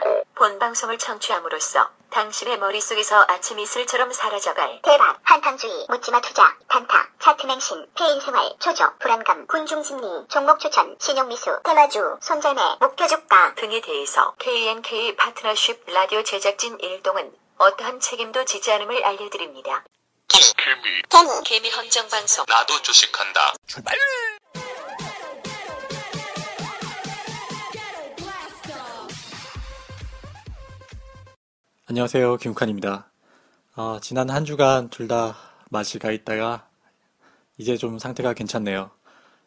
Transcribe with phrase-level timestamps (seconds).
[0.00, 0.24] 광고.
[0.34, 8.54] 본 방송을 청취함으로써 당신의 머릿속에서 아침 이슬처럼 사라져갈 대박, 한탕주의, 묻지마 투자, 단타, 차트맹신, 폐인생활,
[8.58, 16.78] 초조, 불안감, 군중심리, 종목 추천, 신용미수, 대마주, 손절매, 목표주가, 등에 대해서 KNK 파트너십 라디오 제작진
[16.80, 19.84] 일동은 어떠한 책임도 지지 않음을 알려드립니다.
[20.28, 23.54] 개미, 개미 헌정 방송 나도 주식한다.
[31.88, 32.38] 안녕하세요.
[32.38, 33.10] 김욱환입니다.
[33.76, 35.36] 어, 지난 한 주간 둘다
[35.70, 36.68] 맛이 가 있다가
[37.58, 38.90] 이제 좀 상태가 괜찮네요.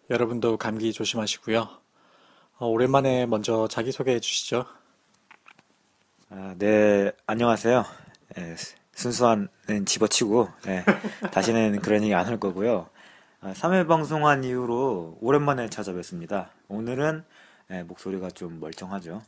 [0.09, 1.67] 여러분도 감기 조심하시고요.
[2.59, 4.65] 어, 오랜만에 먼저 자기소개해 주시죠.
[6.29, 7.83] 아, 네, 안녕하세요.
[8.37, 8.55] 예,
[8.93, 10.85] 순수한은 집어치고, 예,
[11.31, 12.89] 다시는 그런 얘기 안 할 거고요.
[13.41, 16.51] 아, 3회 방송한 이후로 오랜만에 찾아뵙습니다.
[16.67, 17.23] 오늘은
[17.71, 19.23] 예, 목소리가 좀 멀쩡하죠.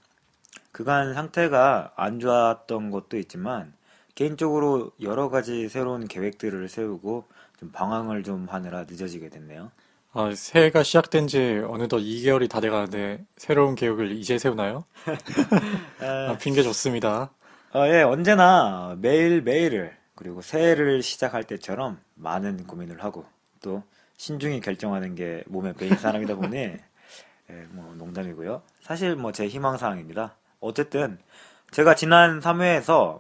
[0.72, 3.74] 그간 상태가 안 좋았던 것도 있지만,
[4.16, 7.26] 개인적으로 여러 가지 새로운 계획들을 세우고,
[7.60, 9.72] 좀 방황을 좀 하느라 늦어지게 됐네요.
[10.13, 14.84] 어, 새해가 시작된 지 어느덧 2개월이 다 돼가는데 새로운 계획을 이제 세우나요?
[15.99, 17.32] 아, 핑계 좋습니다.
[17.74, 23.26] 어, 예, 언제나 매일매일을, 그리고 새해를 시작할 때처럼 많은 고민을 하고,
[23.62, 23.84] 또
[24.18, 26.57] 신중히 결정하는 게 몸에 배인 사람이다 보니,
[27.49, 28.62] 예, 뭐, 농담이고요.
[28.82, 30.35] 사실 뭐 제 희망사항입니다.
[30.62, 31.17] 어쨌든,
[31.71, 33.20] 제가 지난 3회에서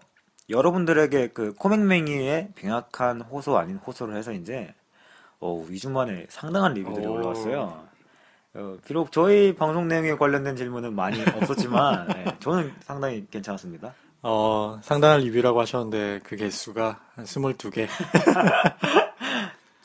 [0.49, 4.73] 여러분들에게 그 코맹맹이의 병약한 호소 아닌 호소를 해서 이제,
[5.39, 7.11] 어, 2주 만에 상당한 리뷰들이 오.
[7.13, 7.87] 올라왔어요.
[8.53, 13.93] 어, 비록 저희 방송 내용에 관련된 질문은 많이 없었지만, 예, 저는 상당히 괜찮았습니다.
[14.23, 17.87] 어, 상당한 리뷰라고 하셨는데 그 개수가 한 22개.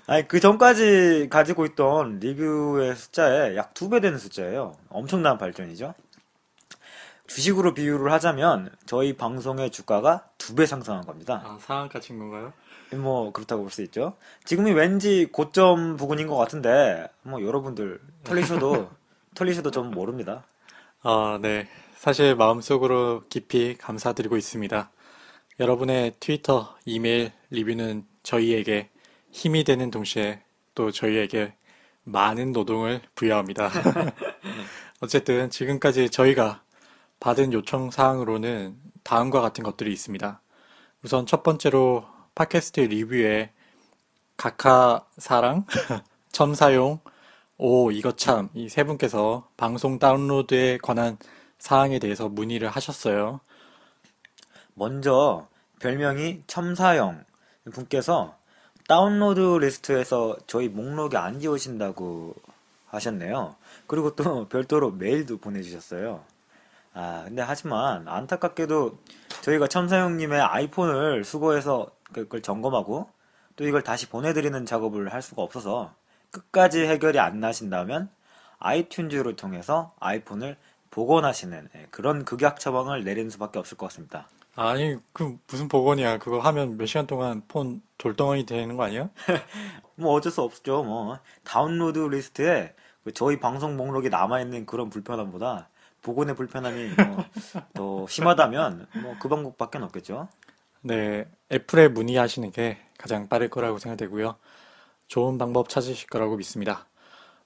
[0.08, 4.74] 아니, 그 전까지 가지고 있던 리뷰의 숫자에 약 두 배 되는 숫자예요.
[4.88, 5.94] 엄청난 발전이죠.
[7.26, 11.42] 주식으로 비유를 하자면 저희 방송의 주가가 두 배 상승한 겁니다.
[11.44, 12.52] 아, 상한가 친 건가요?
[12.94, 14.16] 뭐 그렇다고 볼 수 있죠.
[14.44, 18.90] 지금이 왠지 고점 부근인 것 같은데 뭐 여러분들 털리셔도
[19.34, 20.44] 털리셔도 좀 모릅니다.
[21.02, 21.68] 아, 네.
[21.96, 24.90] 사실 마음속으로 깊이 감사드리고 있습니다.
[25.58, 28.90] 여러분의 트위터, 이메일, 리뷰는 저희에게
[29.30, 30.42] 힘이 되는 동시에
[30.74, 31.54] 또 저희에게
[32.04, 33.70] 많은 노동을 부여합니다.
[35.00, 36.62] 어쨌든 지금까지 저희가
[37.20, 40.40] 받은 요청 사항으로는 다음과 같은 것들이 있습니다.
[41.02, 42.04] 우선 첫 번째로
[42.34, 43.52] 팟캐스트 리뷰에
[44.36, 45.66] 각하사랑,
[46.32, 47.00] 첨사용,
[47.58, 51.16] 오, 이거 참, 이 세 분께서 방송 다운로드에 관한
[51.58, 53.40] 사항에 대해서 문의를 하셨어요.
[54.74, 55.48] 먼저
[55.80, 57.24] 별명이 첨사형
[57.72, 58.36] 분께서
[58.88, 62.34] 다운로드 리스트에서 저희 목록에 안 지우신다고
[62.88, 63.56] 하셨네요.
[63.86, 66.22] 그리고 또 별도로 메일도 보내주셨어요.
[66.98, 68.98] 아, 근데 하지만 안타깝게도
[69.42, 73.10] 저희가 첨사 형님의 아이폰을 수거해서 그걸 점검하고
[73.56, 75.92] 또 이걸 다시 보내드리는 작업을 할 수가 없어서
[76.30, 78.08] 끝까지 해결이 안 나신다면
[78.60, 80.56] 아이튠즈를 통해서 아이폰을
[80.90, 84.30] 복원하시는 예, 그런 극약 처방을 내리는 수밖에 없을 것 같습니다.
[84.54, 86.16] 아니, 그 무슨 복원이야.
[86.16, 89.10] 그거 하면 몇 시간 동안 폰 돌덩어리 되는 거 아니야?
[89.96, 90.82] 뭐 어쩔 수 없죠.
[90.82, 92.74] 뭐 다운로드 리스트에
[93.04, 95.68] 그 저희 방송 목록이 남아있는 그런 불편함보다
[96.06, 97.24] 복원의 불편함이 뭐
[97.74, 100.28] 더 심하다면 뭐 그 방법밖에 없겠죠.
[100.82, 104.36] 네, 애플에 문의하시는 게 가장 빠를 거라고 생각되고요.
[105.08, 106.86] 좋은 방법 찾으실 거라고 믿습니다.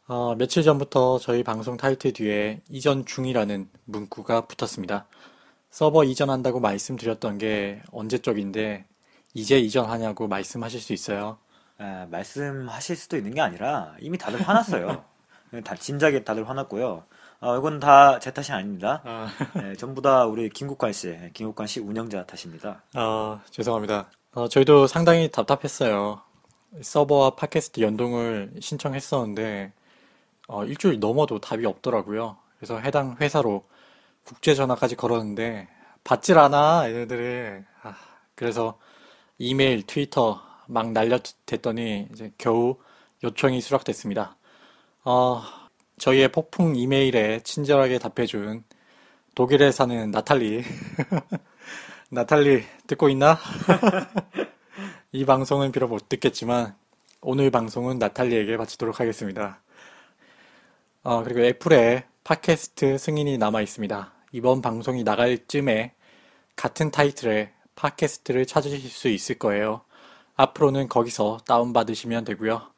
[0.08, 5.06] 어, 며칠 전부터 저희 방송 타이틀 뒤에 이전 중이라는 문구가 붙었습니다.
[5.70, 8.86] 서버 이전한다고 말씀드렸던 게 언제적인데
[9.34, 11.38] 이제 이전하냐고 말씀하실 수 있어요.
[11.80, 15.04] 에, 말씀하실 수도 있는 게 아니라 이미 다들 화났어요.
[15.52, 17.04] 네, 다 진작에 다들 화났고요.
[17.40, 19.00] 어, 이건 다 제 탓이 아닙니다.
[19.04, 22.82] 아, 네, 전부 다 우리 김국관 씨, 김국관 씨 운영자 탓입니다.
[22.94, 24.10] 어, 죄송합니다.
[24.32, 26.20] 어, 저희도 상당히 답답했어요.
[26.82, 29.72] 서버와 팟캐스트 연동을 신청했었는데
[30.48, 32.36] 어, 일주일 넘어도 답이 없더라고요.
[32.58, 33.64] 그래서 해당 회사로
[34.24, 35.68] 국제 전화까지 걸었는데
[36.04, 37.62] 받질 않아 얘네들이.
[37.82, 37.94] 아,
[38.34, 38.78] 그래서
[39.38, 42.76] 이메일, 트위터 막 날려댔더니 이제 겨우
[43.24, 44.36] 요청이 수락됐습니다.
[45.04, 45.42] 어,
[46.00, 48.64] 저희의 폭풍 이메일에 친절하게 답해준
[49.34, 50.64] 독일에 사는 나탈리.
[52.08, 53.38] 나탈리 듣고 있나?
[55.12, 56.74] 이 방송은 비록 못 듣겠지만
[57.20, 59.60] 오늘 방송은 나탈리에게 바치도록 하겠습니다.
[61.02, 64.12] 어, 그리고 애플에 팟캐스트 승인이 남아 있습니다.
[64.32, 65.92] 이번 방송이 나갈 쯤에
[66.56, 69.82] 같은 타이틀의 팟캐스트를 찾으실 수 있을 거예요.
[70.36, 72.70] 앞으로는 거기서 다운받으시면 되고요.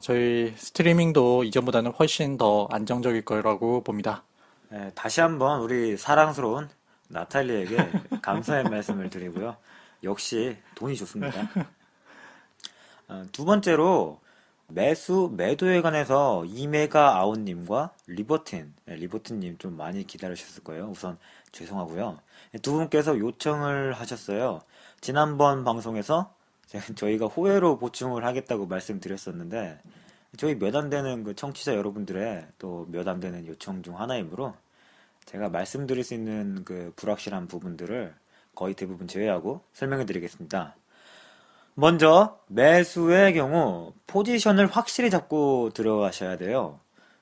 [0.00, 4.22] 저희 스트리밍도 이전보다는 훨씬 더 안정적일 거라고 봅니다.
[4.70, 6.68] 네, 다시 한번 우리 사랑스러운
[7.08, 7.76] 나탈리에게
[8.22, 9.56] 감사의 말씀을 드리고요.
[10.04, 11.48] 역시 돈이 좋습니다.
[13.08, 14.20] 어, 두 번째로
[14.68, 20.88] 매수 매도에 관해서 이메가 아웃님과 리버틴 네, 리버틴님 좀 많이 기다리셨을 거예요.
[20.90, 21.18] 우선
[21.52, 22.18] 죄송하고요.
[22.62, 24.60] 두 분께서 요청을 하셨어요.
[25.00, 26.34] 지난번 방송에서
[26.96, 29.78] 저희가 호외로 보충을 하겠다고 말씀드렸었는데
[30.36, 34.54] 저희 몇 안 되는 그 청취자 여러분들의 또 몇 안 되는 요청 중 하나이므로
[35.24, 38.14] 제가 말씀드릴 수 있는 그 불확실한 부분들을
[38.54, 40.74] 거의 대부분 제외하고 설명해 드리겠습니다.
[41.74, 46.80] 먼저 매수의 경우 포지션을 확실히 잡고 들어가셔야 돼요.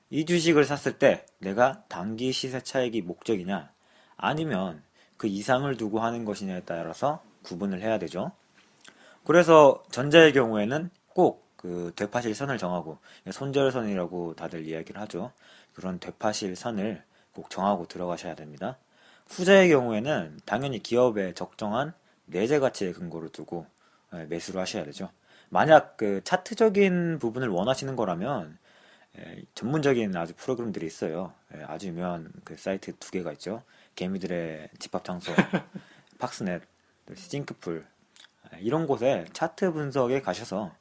[0.09, 3.69] 이 주식을 샀을 때 내가 단기 시세 차익이 목적이냐
[4.15, 4.81] 아니면
[5.17, 8.31] 그 이상을 두고 하는 것이냐에 따라서 구분을 해야 되죠.
[9.27, 15.33] 그래서 전자의 경우에는 꼭 그 되파실 선을 정하고 손절선이라고 다들 이야기를 하죠.
[15.73, 17.03] 그런 되파실 선을
[17.33, 18.77] 꼭 정하고 들어가셔야 됩니다.
[19.27, 21.93] 후자의 경우에는 당연히 기업의 적정한
[22.25, 23.65] 내재 가치에 근거를 두고
[24.13, 25.09] 예, 매수를 하셔야 되죠.
[25.49, 28.57] 만약 그 차트적인 부분을 원하시는 거라면
[29.17, 31.33] 예, 전문적인 아주 프로그램들이 있어요.
[31.55, 33.63] 예, 아주 유명한 그 사이트 두 개가 있죠.
[33.95, 35.33] 개미들의 집합 장소,
[36.19, 36.61] 팍스넷,
[37.09, 37.15] 예,
[38.61, 40.71] 이런 곳에 차트 분석에 가셔서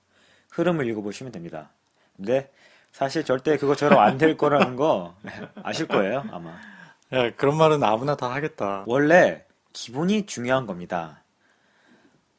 [0.50, 1.70] 흐름을 읽어보시면 됩니다.
[2.16, 2.50] 근데
[2.92, 5.14] 사실 절대 그것처럼 안 될 거라는 거
[5.62, 6.50] 아실 거예요, 아마.
[7.12, 8.84] 야, 그런 말은 아무나 다 하겠다.
[8.86, 11.22] 원래 기본이 중요한 겁니다.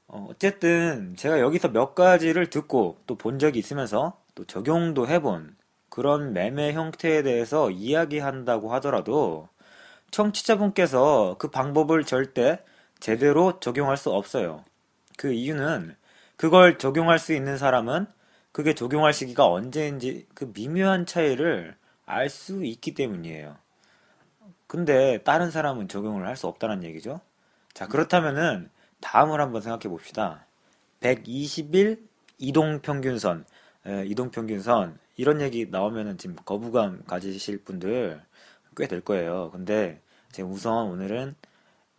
[0.08, 5.56] 어, 어쨌든 제가 여기서 몇 가지를 듣고 또 본 적이 있으면서 또 적용도 해본
[5.90, 9.50] 그런 매매 형태에 대해서 이야기한다고 하더라도
[10.12, 12.60] 청취자분께서 그 방법을 절대
[13.00, 14.64] 제대로 적용할 수 없어요.
[15.18, 15.96] 그 이유는
[16.38, 18.08] 그걸 적용할 수 있는 사람은
[18.54, 21.76] 그게 적용할 시기가 언제인지 그 미묘한 차이를
[22.06, 23.58] 알 수 있기 때문이에요.
[24.68, 27.20] 근데 다른 사람은 적용을 할 수 없다는 얘기죠.
[27.74, 28.70] 자, 그렇다면은
[29.02, 30.46] 다음을 한번 생각해 봅시다.
[31.02, 32.00] 120일
[32.40, 33.46] 이동평균선,
[33.86, 38.22] 에, 이동평균선, 이런 얘기 나오면은 지금 거부감 가지실 분들
[38.78, 39.50] 꽤 될 거예요.
[39.52, 41.36] 근데 제가 우선 오늘은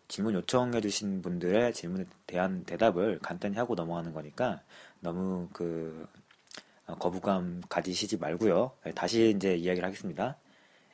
[0.09, 4.61] 질문 요청해 주신 분들의 질문에 대한 대답을 간단히 하고 넘어가는 거니까
[4.99, 6.07] 너무 그
[6.87, 8.71] 어, 거부감 가지시지 말고요.
[8.83, 10.35] 네, 다시 이제 이야기를 하겠습니다.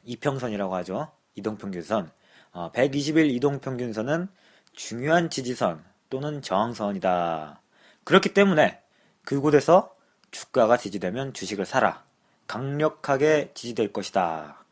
[0.03, 1.11] 이평선이라고 하죠.
[1.35, 2.11] 이동평균선.
[2.51, 4.27] 어, 120일 이동평균선은
[4.73, 7.61] 중요한 지지선 또는 저항선이다.
[8.03, 8.81] 그렇기 때문에
[9.23, 9.95] 그곳에서
[10.31, 12.03] 주가가 지지되면 주식을 사라.
[12.47, 14.65] 강력하게 지지될 것이다.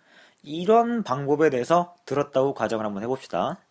[0.43, 3.62] 이런 방법에 대해서 들었다고 가정을 한번 해봅시다.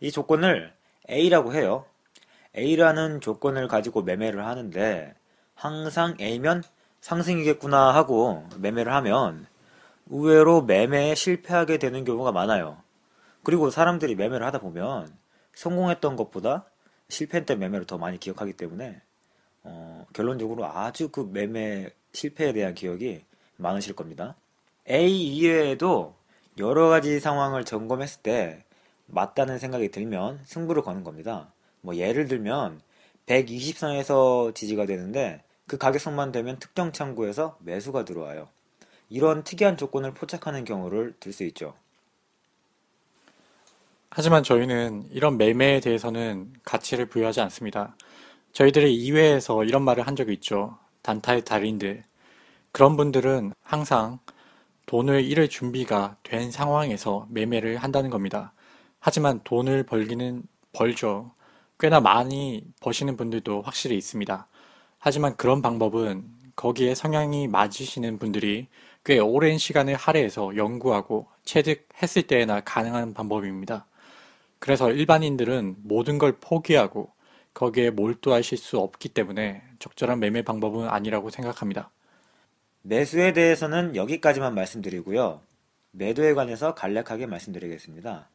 [0.00, 0.72] 이 조건을
[1.08, 1.84] A라고 해요.
[2.56, 5.14] A라는 조건을 가지고 매매를 하는데
[5.54, 6.62] 항상 A면
[7.00, 9.46] 상승이겠구나 하고 매매를 하면
[10.08, 12.78] 의외로 매매에 실패하게 되는 경우가 많아요.
[13.42, 15.14] 그리고 사람들이 매매를 하다 보면
[15.54, 16.64] 성공했던 것보다
[17.08, 19.00] 실패했던 매매를 더 많이 기억하기 때문에
[19.62, 23.24] 어, 결론적으로 아주 그 매매 실패에 대한 기억이
[23.56, 24.34] 많으실 겁니다.
[24.88, 26.14] A 이외에도
[26.58, 28.64] 여러 가지 상황을 점검했을 때
[29.12, 31.52] 맞다는 생각이 들면 승부를 거는 겁니다.
[31.80, 32.80] 뭐 예를 들면
[33.26, 38.48] 120선에서 지지가 되는데 그 가격선만 되면 특정 창구에서 매수가 들어와요.
[39.08, 41.74] 이런 특이한 조건을 포착하는 경우를 들 수 있죠.
[44.10, 47.96] 하지만 저희는 이런 매매에 대해서는 가치를 부여하지 않습니다.
[48.52, 50.76] 저희들이 2회에서 이런 말을 한 적이 있죠.
[51.02, 52.04] 단타의 달인들.
[52.72, 54.18] 그런 분들은 항상
[54.86, 58.52] 돈을 잃을 준비가 된 상황에서 매매를 한다는 겁니다.
[59.00, 60.42] 하지만 돈을 벌기는
[60.72, 61.32] 벌죠.
[61.78, 64.46] 꽤나 많이 버시는 분들도 확실히 있습니다.
[64.98, 68.68] 하지만 그런 방법은 거기에 성향이 맞으시는 분들이
[69.04, 73.86] 꽤 오랜 시간을 할애해서 연구하고 체득했을 때에나 가능한 방법입니다.
[74.58, 77.10] 그래서 일반인들은 모든 걸 포기하고
[77.54, 81.90] 거기에 몰두하실 수 없기 때문에 적절한 매매 방법은 아니라고 생각합니다.
[82.82, 85.40] 매수에 대해서는 여기까지만 말씀드리고요.
[85.92, 88.28] 매도에 관해서 간략하게 말씀드리겠습니다.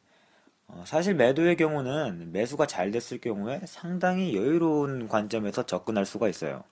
[0.68, 6.64] 어, 사실 매도의 경우는 매수가 잘 됐을 경우에 상당히 여유로운 관점에서 접근할 수가 있어요.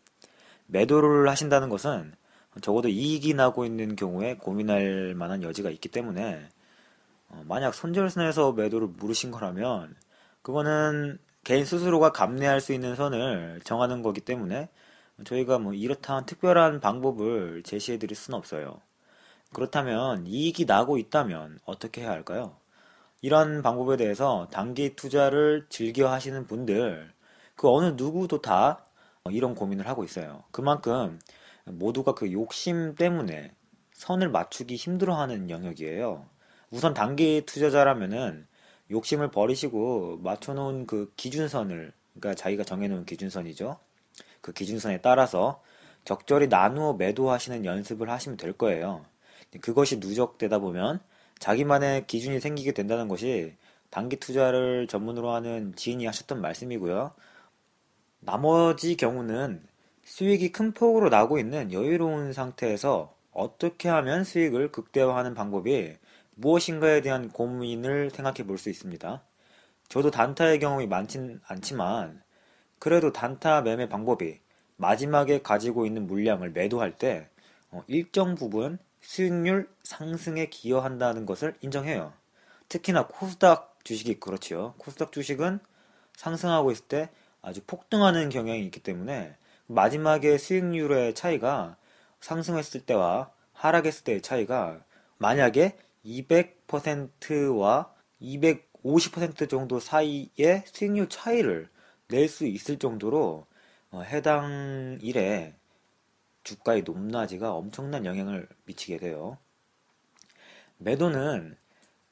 [0.67, 2.15] 매도를 하신다는 것은
[2.61, 6.49] 적어도 이익이 나고 있는 경우에 고민할 만한 여지가 있기 때문에
[7.29, 9.95] 어, 만약 손절선에서 매도를 물으신 거라면
[10.43, 14.69] 그거는 개인 스스로가 감내할 수 있는 선을 정하는 거기 때문에
[15.25, 18.81] 저희가 뭐 이렇다한 특별한 방법을 제시해 드릴 수는 없어요.
[19.53, 22.57] 그렇다면 이익이 나고 있다면 어떻게 해야 할까요?
[23.25, 27.11] 이런 방법에 대해서 단기 투자를 즐겨 하시는 분들,
[27.57, 28.85] 그 어느 누구도 다
[29.31, 30.45] 이런 고민을 하고 있어요.
[30.51, 31.19] 그만큼
[31.65, 33.55] 모두가 그 욕심 때문에
[33.95, 36.27] 선을 맞추기 힘들어하는 영역이에요.
[36.69, 38.47] 우선 단기 투자자라면은
[38.91, 43.79] 욕심을 버리시고 맞춰놓은 그 기준선을, 그러니까 자기가 정해놓은 기준선이죠.
[44.43, 45.63] 그 기준선에 따라서
[46.05, 49.07] 적절히 나누어 매도하시는 연습을 하시면 될 거예요.
[49.63, 51.01] 그것이 누적되다 보면
[51.45, 53.55] 자기만의 기준이 생기게 된다는 것이
[53.91, 57.13] 단기 투자를 전문으로 하는 지인이 하셨던 말씀이고요.
[58.21, 59.63] 나머지 경우는
[60.05, 65.99] 수익이 큰 폭으로 나고 있는 여유로운 상태에서 어떻게 하면 수익을 극대화하는 방법이
[66.35, 69.23] 무엇인가에 대한 고민을 생각해 볼 수 있습니다.
[69.91, 72.23] 저도 단타의 경험이 많진 않지만
[72.79, 74.41] 그래도 단타 매매 방법이
[74.77, 77.29] 마지막에 가지고 있는 물량을 매도할 때
[77.71, 82.13] 어, 일정 부분 수익률 상승에 기여한다는 것을 인정해요.
[82.69, 84.75] 특히나 코스닥 주식이 그렇지요.
[84.79, 85.61] 코스닥 주식은
[86.17, 87.11] 상승하고 있을 때
[87.43, 91.77] 아주 폭등하는 경향이 있기 때문에 마지막에 수익률의 차이가
[92.21, 94.81] 상승했을 때와 하락했을 때의 차이가
[95.19, 101.69] 만약에 200%와 250% 정도 사이의 수익률 차이를
[102.09, 103.47] 낼 수 있을 정도로
[103.91, 105.55] 어, 해당 일에
[106.45, 109.39] 주가의 높낮이가 엄청난 영향을 미치게 돼요.
[110.79, 111.57] 매도는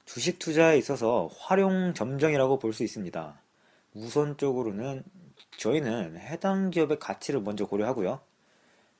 [0.04, 3.40] 주식 투자에 있어서 활용 점정이라고 볼 수 있습니다.
[3.94, 5.04] 우선적으로는
[5.58, 8.20] 저희는 해당 기업의 가치를 먼저 고려하고요.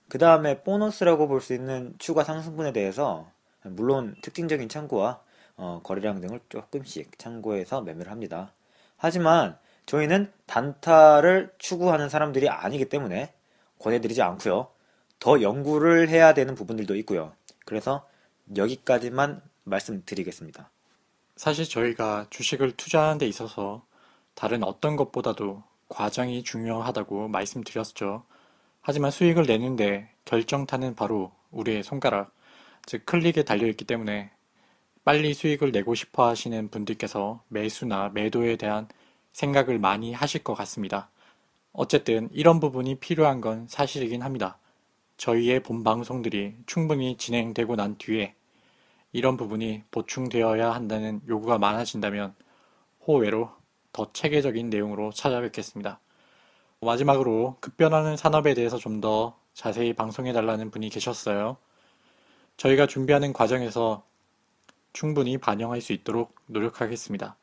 [0.08, 3.30] 그 다음에 보너스라고 볼 수 있는 추가 상승분에 대해서
[3.62, 5.20] 물론 특징적인 창구와
[5.56, 8.52] 어, 거래량 등을 조금씩 참고해서 매매를 합니다.
[8.96, 13.32] 하지만 저희는 단타를 추구하는 사람들이 아니기 때문에
[13.78, 14.68] 권해드리지 않고요.
[15.22, 17.32] 더 연구를 해야 되는 부분들도 있고요.
[17.64, 18.04] 그래서
[18.56, 20.68] 여기까지만 말씀드리겠습니다.
[21.36, 23.86] 사실 저희가 주식을 투자하는 데 있어서
[24.34, 28.24] 다른 어떤 것보다도 과정이 중요하다고 말씀드렸죠.
[28.80, 32.34] 하지만 수익을 내는데 결정타는 바로 우리의 손가락,
[32.84, 34.32] 즉 클릭에 달려있기 때문에
[35.04, 38.88] 빨리 수익을 내고 싶어 하시는 분들께서 매수나 매도에 대한
[39.32, 41.10] 생각을 많이 하실 것 같습니다.
[41.72, 44.58] 어쨌든 이런 부분이 필요한 건 사실이긴 합니다.
[45.22, 48.34] 저희의 본 방송들이 충분히 진행되고 난 뒤에
[49.12, 52.34] 이런 부분이 보충되어야 한다는 요구가 많아진다면
[53.06, 53.52] 호외로
[53.92, 56.00] 더 체계적인 내용으로 찾아뵙겠습니다.
[56.80, 61.56] 마지막으로 급변하는 산업에 대해서 좀 더 자세히 방송해달라는 분이 계셨어요.
[62.56, 64.04] 저희가 준비하는 과정에서
[64.92, 67.36] 충분히 반영할 수 있도록 노력하겠습니다.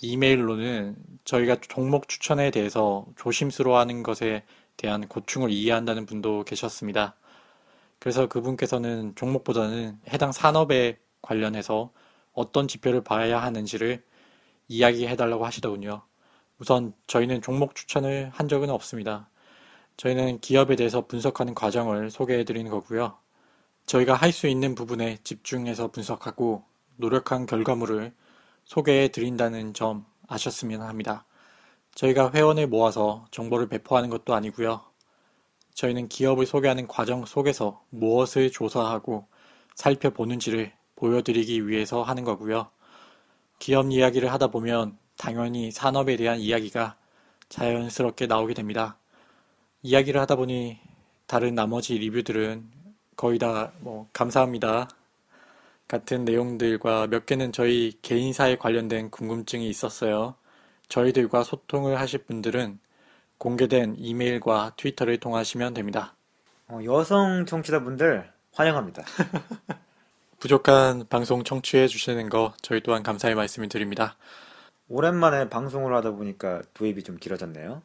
[0.00, 4.42] 이메일로는 저희가 종목 추천에 대해서 조심스러워하는 것에
[4.76, 7.16] 대한 고충을 이해한다는 분도 계셨습니다.
[7.98, 11.92] 그래서 그분께서는 종목보다는 해당 산업에 관련해서
[12.32, 14.02] 어떤 지표를 봐야 하는지를
[14.68, 16.02] 이야기해달라고 하시더군요.
[16.58, 19.28] 우선 저희는 종목 추천을 한 적은 없습니다.
[19.96, 23.16] 저희는 기업에 대해서 분석하는 과정을 소개해 드리는 거고요.
[23.86, 26.64] 저희가 할 수 있는 부분에 집중해서 분석하고
[26.96, 28.12] 노력한 결과물을
[28.64, 31.24] 소개해 드린다는 점 아셨으면 합니다.
[31.94, 34.80] 저희가 회원을 모아서 정보를 배포하는 것도 아니고요.
[35.74, 39.26] 저희는 기업을 소개하는 과정 속에서 무엇을 조사하고
[39.74, 42.68] 살펴보는지를 보여드리기 위해서 하는 거고요.
[43.58, 46.96] 기업 이야기를 하다 보면 당연히 산업에 대한 이야기가
[47.48, 48.96] 자연스럽게 나오게 됩니다.
[49.82, 50.78] 이야기를 하다 보니
[51.26, 52.70] 다른 나머지 리뷰들은
[53.16, 54.88] 거의 다 뭐 감사합니다.
[55.88, 60.34] 같은 내용들과 몇 개는 저희 개인사에 관련된 궁금증이 있었어요.
[60.92, 62.78] 저희들과 소통을 하실 분들은
[63.38, 66.14] 공개된 이메일과 트위터를 통하시면 됩니다.
[66.68, 69.02] 어, 여성 청취자분들 환영합니다.
[70.38, 74.16] 부족한 방송 청취해 주시는 거 저희 또한 감사의 말씀을 드립니다.
[74.88, 77.80] 오랜만에 방송을 하다 보니까 도입이 좀 길어졌네요.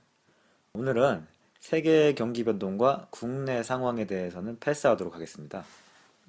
[0.74, 1.26] 오늘은
[1.62, 5.64] 세계 경기 변동과 국내 상황에 대해서는 패스하도록 하겠습니다.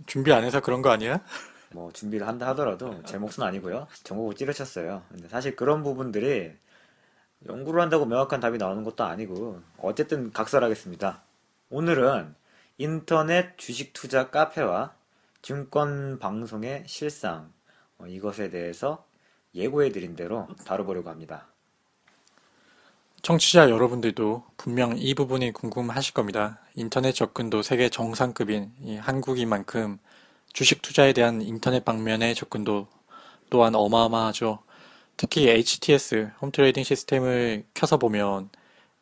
[0.06, 1.24] 준비 안 해서 그런 거 아니야?
[1.72, 3.88] 뭐 준비를 한다 하더라도 제 몫은 아니고요.
[4.04, 5.02] 정보를 찌르셨어요.
[5.10, 6.52] 근데 사실 그런 부분들이
[7.46, 11.22] 연구를 한다고 명확한 답이 나오는 것도 아니고 어쨌든 각설하겠습니다.
[11.70, 12.34] 오늘은
[12.78, 14.94] 인터넷 주식 투자 카페와
[15.42, 17.52] 증권 방송의 실상
[17.98, 19.04] 어, 이것에 대해서
[19.54, 21.46] 예고해 드린 대로 다뤄보려고 합니다.
[23.22, 26.60] 청취자 여러분들도 분명 이 부분이 궁금하실 겁니다.
[26.74, 29.98] 인터넷 접근도 세계 정상급인 이 한국인 만큼
[30.52, 32.86] 주식 투자에 대한 인터넷 방면의 접근도
[33.50, 34.60] 또한 어마어마하죠.
[35.18, 38.50] 특히 HTS, home trading system을 켜서 보면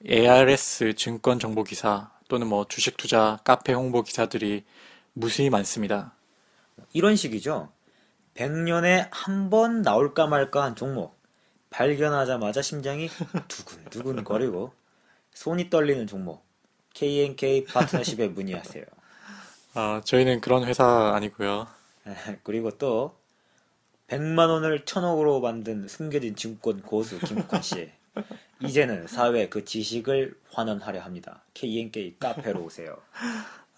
[0.08, 4.64] ARS 증권 정보 기사 또는 뭐 주식 투자 카페 홍보 기사들이
[5.12, 6.14] 무수히 많습니다.
[6.94, 7.68] 이런 식이죠.
[8.34, 11.16] 100년에 한 번 나올까 말까 한 종목.
[11.70, 13.08] 발견하자마자 심장이
[13.48, 14.72] 두근두근 거리고
[15.34, 16.46] 손이 떨리는 종목.
[16.94, 18.84] KNK 파트너십에 문의하세요.
[19.74, 21.66] 아, 저희는 그런 회사 아니고요.
[22.42, 23.15] 그리고 또
[24.08, 27.90] 100만 원을 천억으로 만든 숨겨진 증권 고수 김국환 씨.
[28.60, 31.42] 이제는 사회에 그 지식을 환원하려 합니다.
[31.54, 32.96] KNK 카페로 오세요.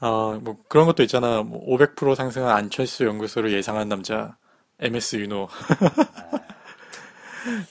[0.00, 1.42] 아, 뭐 그런 것도 있잖아.
[1.42, 4.36] 뭐 500% 상승한 안철수 연구소를 예상한 남자
[4.78, 5.48] MS 윤호.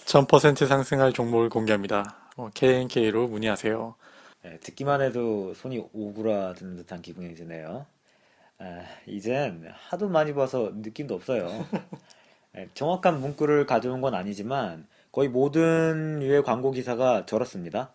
[0.06, 2.32] 1000% 상승할 종목을 공개합니다.
[2.36, 3.96] 어, KNK로 문의하세요.
[4.44, 7.86] 네, 듣기만 해도 손이 오그라드는 듯한 기분이 드네요.
[8.60, 11.48] 아, 이젠 하도 많이 봐서 느낌도 없어요.
[12.58, 17.92] 네, 정확한 문구를 가져온 건 아니지만 거의 모든 유의 광고 기사가 저렇습니다.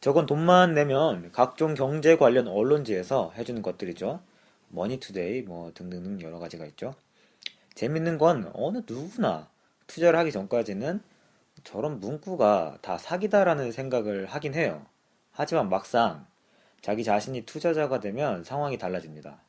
[0.00, 4.20] 저건 돈만 내면 각종 경제 관련 언론지에서 해주는 것들이죠.
[4.68, 6.94] 머니투데이 뭐 등등등 여러 가지가 있죠.
[7.74, 9.50] 재밌는 건 어느 누구나
[9.86, 11.02] 투자를 하기 전까지는
[11.64, 14.86] 저런 문구가 다 사기다라는 생각을 하긴 해요.
[15.32, 16.24] 하지만 막상
[16.80, 19.42] 자기 자신이 투자자가 되면 상황이 달라집니다.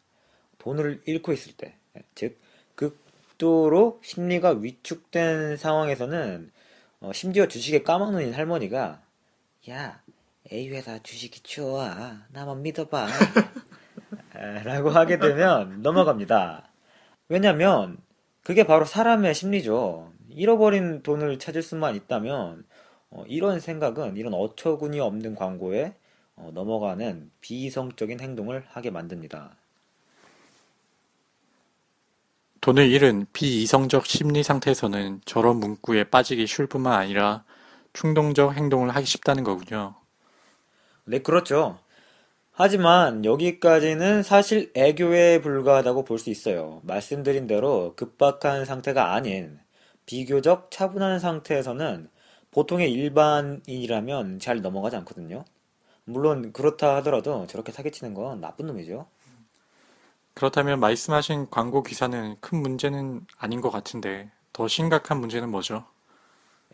[0.58, 1.75] 돈을 잃고 있을 때,
[2.13, 2.38] 즉
[3.39, 6.51] 극도로 심리가 위축된 상황에서는
[7.00, 9.01] 어, 심지어 주식에 까먹는 할머니가
[9.69, 10.01] 야
[10.51, 13.08] A 회사 주식이 좋아 나만 믿어봐
[14.36, 16.69] 에, 라고 하게 되면 넘어갑니다.
[17.29, 17.98] 왜냐면
[18.43, 20.12] 그게 바로 사람의 심리죠.
[20.29, 22.65] 잃어버린 돈을 찾을 수만 있다면
[23.10, 25.93] 어, 이런 생각은 이런 어처구니 없는 광고에
[26.36, 29.59] 어, 넘어가는 비이성적인 행동을 하게 만듭니다.
[32.62, 37.44] 돈을 잃은 비이성적 심리 상태에서는 저런 문구에 빠지기 쉬울 뿐만 아니라
[37.94, 39.96] 충동적 행동을 하기 쉽다는 거군요.
[41.06, 41.80] 네, 그렇죠.
[42.51, 46.82] 하지만 여기까지는 사실 애교에 불과하다고 볼 수 있어요.
[46.84, 49.60] 말씀드린 대로 급박한 상태가 아닌
[50.06, 52.10] 비교적 차분한 상태에서는
[52.51, 55.46] 보통의 일반인이라면 잘 넘어가지 않거든요.
[56.06, 59.08] 물론 그렇다 하더라도 저렇게 사기치는 건 나쁜 놈이죠.
[60.39, 65.86] 그렇다면 말씀하신 광고 기사는 큰 문제는 아닌 것 같은데 더 심각한 문제는 뭐죠?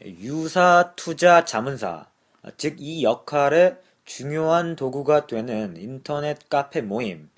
[0.06, 2.06] 유사 투자 자문사,
[2.58, 7.32] 즉 이 역할의 중요한 도구가 되는 인터넷 카페 모임,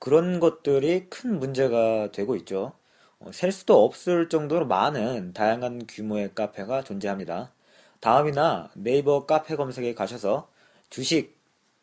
[0.00, 2.72] 그런 것들이 큰 문제가 되고 있죠.
[3.20, 7.52] 어, 셀 수도 없을 정도로 많은 다양한 규모의 카페가 존재합니다.
[8.00, 10.50] 다음이나 네이버 카페 검색에 가셔서
[10.90, 11.38] 주식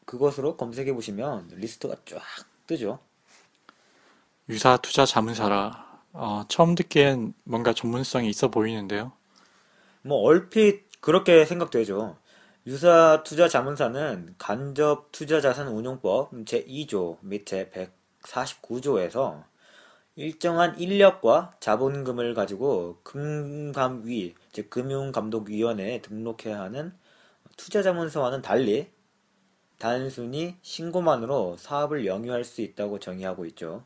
[0.05, 2.21] 그것으로 검색해 보시면 리스트가 쫙
[2.67, 2.99] 뜨죠.
[4.49, 6.01] 유사 투자 자문사라.
[6.11, 9.13] 어, 처음 듣기엔 뭔가 전문성이 있어 보이는데요.
[10.01, 12.17] 뭐 얼핏 그렇게 생각되죠.
[12.67, 19.43] 유사 투자 자문사는 간접 투자 자산 운용법 제2조 밑에 149조에서
[20.15, 26.93] 일정한 인력과 자본금을 가지고 금감위, 즉 금융감독위원회에 등록해야 하는
[27.57, 28.89] 투자 자문사와는 달리
[29.79, 33.83] 단순히 신고만으로 사업을 영위할 수 있다고 정의하고 있죠.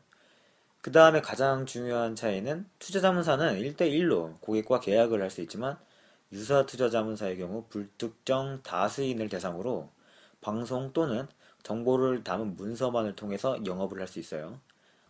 [0.80, 5.76] 그 다음에 가장 중요한 차이는 투자자문사는 1대1로 고객과 계약을 할 수 있지만
[6.32, 9.90] 유사 투자자문사의 경우 불특정 다수인을 대상으로
[10.40, 11.26] 방송 또는
[11.62, 14.60] 정보를 담은 문서만을 통해서 영업을 할 수 있어요.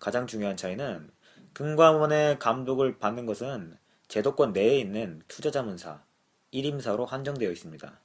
[0.01, 1.11] 가장 중요한 차이는
[1.53, 3.77] 금감원의 감독을 받는 것은
[4.07, 6.03] 제도권 내에 있는 투자자문사,
[6.55, 8.01] 1임사로 한정되어 있습니다.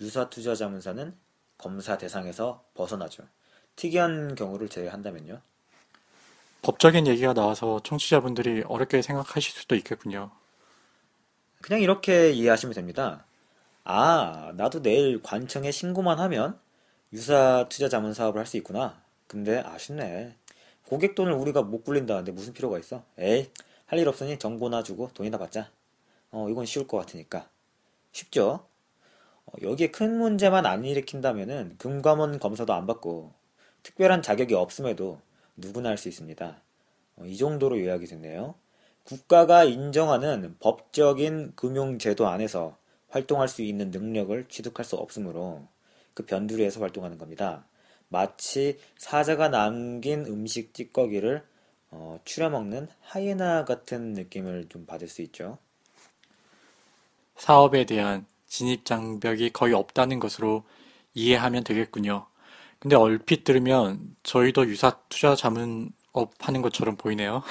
[0.00, 1.16] 유사 투자자문사는
[1.56, 3.24] 검사 대상에서 벗어나죠.
[3.76, 5.40] 특이한 경우를 제외한다면요.
[6.68, 10.30] 법적인 얘기가 나와서 청취자분들이 어렵게 생각하실 수도 있겠군요.
[11.60, 13.24] 그냥 이렇게 이해하시면 됩니다.
[13.84, 16.58] 아, 나도 내일 관청에 신고만 하면
[17.12, 19.02] 유사 투자 자문 사업을 할 수 있구나.
[19.26, 20.36] 근데 아쉽네.
[20.86, 23.04] 고객 돈을 우리가 못 굴린다는데 무슨 필요가 있어?
[23.18, 23.50] 에이,
[23.86, 25.70] 할 일 없으니 정보나 주고 돈이나 받자.
[26.32, 27.48] 어, 이건 쉬울 것 같으니까.
[28.12, 28.66] 쉽죠?
[29.46, 33.32] 어, 여기에 큰 문제만 안 일으킨다면은 금감원 검사도 안 받고
[33.84, 35.20] 특별한 자격이 없음에도
[35.58, 36.62] 누구나 할 수 있습니다.
[37.16, 38.54] 어, 이 정도로 요약이 됐네요.
[39.04, 42.76] 국가가 인정하는 법적인 금융제도 안에서
[43.08, 45.66] 활동할 수 있는 능력을 취득할 수 없으므로
[46.14, 47.66] 그 변두리에서 활동하는 겁니다.
[48.08, 51.44] 마치 사자가 남긴 음식 찌꺼기를
[51.90, 55.58] 어, 추려먹는 하이에나 같은 느낌을 좀 받을 수 있죠.
[57.36, 60.64] 사업에 대한 진입장벽이 거의 없다는 것으로
[61.14, 62.26] 이해하면 되겠군요.
[62.80, 67.42] 근데 얼핏 들으면 저희도 유사 투자 자문업 하는 것처럼 보이네요.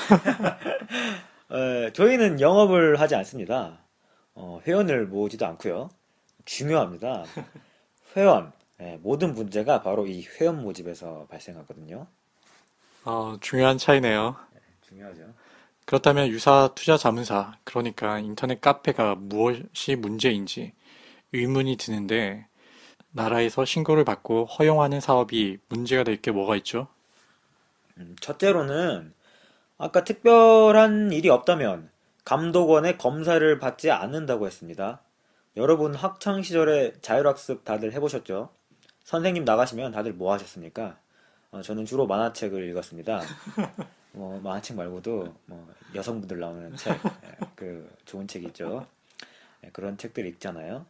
[1.52, 3.80] 에, 저희는 영업을 하지 않습니다.
[4.36, 5.90] 어, 회원을 모으지도 않고요.
[6.46, 7.26] 중요합니다.
[8.16, 12.08] 회원, 예, 모든 문제가 바로 이 회원 모집에서 발생하거든요.
[13.04, 14.36] 어, 중요한 차이네요.
[14.88, 15.34] 중요하죠.
[15.86, 20.74] 그렇다면 유사 투자 자문사, 그러니까 인터넷 카페가 무엇이 문제인지
[21.34, 22.46] 의문이 드는데,
[23.18, 26.88] 나라에서 신고를 받고 허용하는 사업이 문제가 될 게 뭐가 있죠?
[27.98, 29.12] 음, 첫째로는
[29.80, 31.90] 아까 특별한 일이 없다면
[32.26, 35.02] 감독원의 검사를 받지 않는다고 했습니다.
[35.56, 38.50] 여러분 학창 시절에 자율학습 다들 해보셨죠?
[39.04, 40.98] 선생님 나가시면 다들 뭐 하셨습니까?
[41.52, 43.22] 어, 저는 주로 만화책을 읽었습니다.
[44.14, 48.86] 뭐 만화책 말고도 뭐 여성분들 나오는 책, 예, 그 좋은 책 있죠.
[49.64, 50.86] 예, 그런 책들 읽잖아요.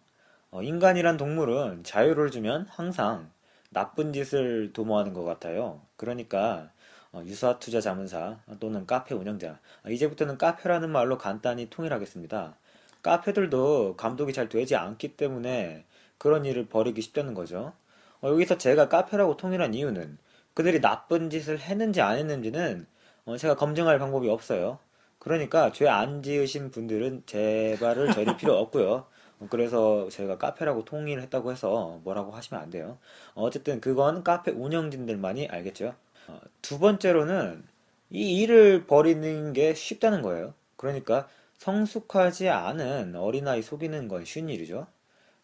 [0.52, 3.32] 어, 인간이란 동물은 자유를 주면 항상
[3.70, 5.82] 나쁜 짓을 도모하는 것 같아요.
[5.98, 6.72] 그러니까
[7.12, 12.56] 어, 유사투자 자문사 또는 카페 운영자 아, 이제부터는 카페라는 말로 간단히 통일하겠습니다.
[13.04, 15.86] 카페들도 감독이 잘 되지 않기 때문에
[16.18, 17.74] 그런 일을 벌이기 쉽다는 거죠.
[18.22, 20.18] 어, 여기서 제가 카페라고 통일한 이유는
[20.54, 22.88] 그들이 나쁜 짓을 했는지 안 했는지는
[23.26, 24.80] 어, 제가 검증할 방법이 없어요.
[25.20, 29.06] 그러니까 죄 안 지으신 분들은 제 말을 저릴 필요 없고요.
[29.40, 32.98] 어, 그래서 제가 카페라고 통일했다고 해서 뭐라고 하시면 안 돼요.
[33.36, 35.96] 어, 어쨌든 그건 카페 운영진들만이 알겠죠.
[36.28, 37.64] 어, 두 번째로는
[38.10, 40.54] 이 일을 벌이는 게 쉽다는 거예요.
[40.76, 44.88] 그러니까 성숙하지 않은 어린아이 속이는 건 쉬운 일이죠.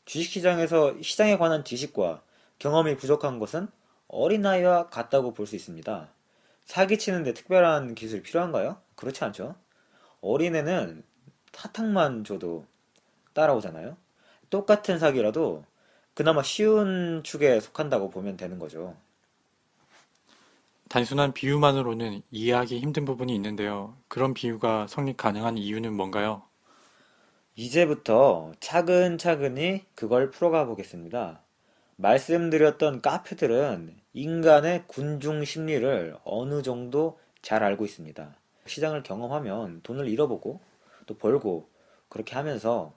[0.06, 2.22] 주식시장에서 시장에 관한 지식과
[2.60, 3.68] 경험이 부족한 것은
[4.08, 6.10] 어린아이와 같다고 볼 수 있습니다.
[6.66, 8.78] 사기치는데 특별한 기술이 필요한가요?
[8.96, 9.56] 그렇지 않죠.
[10.22, 11.04] 어린애는
[11.54, 12.66] 사탕만 줘도
[13.34, 13.98] 따라오잖아요.
[14.50, 15.66] 똑같은 사기라도
[16.14, 18.96] 그나마 쉬운 축에 속한다고 보면 되는 거죠.
[20.90, 23.98] 단순한 비유만으로는 이해하기 힘든 부분이 있는데요.
[24.08, 26.44] 그런 비유가 성립 가능한 이유는 뭔가요?
[27.56, 31.42] 이제부터 차근차근히 그걸 풀어가 보겠습니다.
[31.96, 38.36] 말씀드렸던 카페들은 인간의 군중 심리를 어느 정도 잘 알고 있습니다.
[38.66, 40.62] 시장을 경험하면 돈을 잃어보고
[41.06, 41.70] 또 벌고
[42.10, 42.94] 그렇게 하면서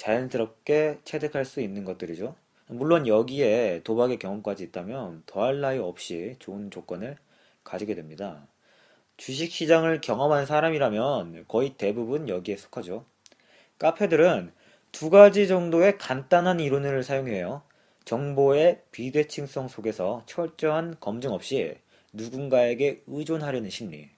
[0.00, 2.34] 자연스럽게 체득할 수 있는 것들이죠.
[2.68, 7.18] 물론 여기에 도박의 경험까지 있다면 더할 나위 없이 좋은 조건을
[7.64, 8.46] 가지게 됩니다.
[9.18, 13.04] 주식 시장을 경험한 사람이라면 거의 대부분 여기에 속하죠.
[13.78, 14.52] 카페들은
[14.90, 17.62] 두 가지 정도의 간단한 이론을 사용해요.
[18.06, 21.76] 정보의 비대칭성 속에서 철저한 검증 없이
[22.14, 24.08] 누군가에게 의존하려는 심리.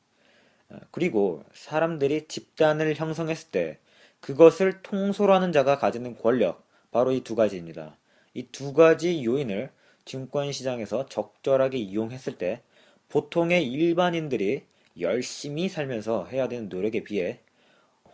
[0.69, 3.79] 어, 그리고 사람들이 집단을 형성했을 때
[4.23, 6.65] 그것을 통솔하는 자가 가지는 권력.
[6.93, 7.97] 바로 이 두 가지입니다.
[8.35, 9.71] 이 두 가지 요인을
[10.05, 12.63] 증권시장에서 적절하게 이용했을 때
[13.11, 14.65] 보통의 일반인들이
[15.01, 17.41] 열심히 살면서 해야 되는 노력에 비해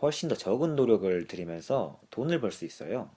[0.02, 3.10] 훨씬 더 적은 노력을 들이면서 돈을 벌 수 있어요.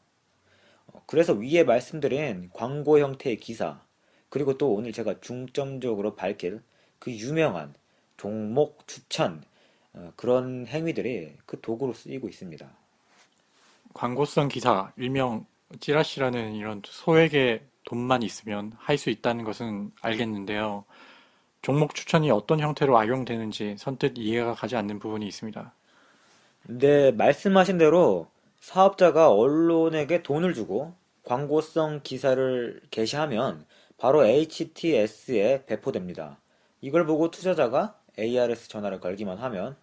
[0.88, 3.82] 어, 그래서 위에 말씀드린 광고 형태의 기사,
[4.30, 6.62] 그리고 또 오늘 제가 중점적으로 밝힐
[7.00, 7.74] 그 유명한
[8.18, 9.44] 종목 추천,
[9.94, 12.81] 어, 그런 행위들이 그 도구로 쓰이고 있습니다.
[13.94, 15.46] 광고성 기사, 일명
[15.80, 20.86] 찌라시라는 이런 소액의 돈만 있으면 할 수 있다는 것은 알겠는데요.
[21.62, 25.74] 종목 추천이 어떤 형태로 악용되는지 선뜻 이해가 가지 않는 부분이 있습니다.
[26.68, 28.28] 네, 말씀하신 대로
[28.60, 33.66] 사업자가 언론에게 돈을 주고 광고성 기사를 게시하면
[33.98, 36.38] 바로 HTS에 배포됩니다.
[36.82, 39.76] 이걸 보고 투자자가 ARS 전화를 걸기만 하면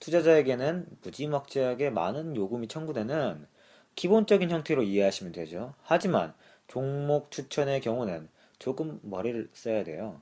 [0.00, 3.46] 투자자에게는 무지막지하게 많은 요금이 청구되는
[3.94, 5.74] 기본적인 형태로 이해하시면 되죠.
[5.82, 6.34] 하지만
[6.66, 10.20] 종목 추천의 경우는 조금 머리를 써야 돼요.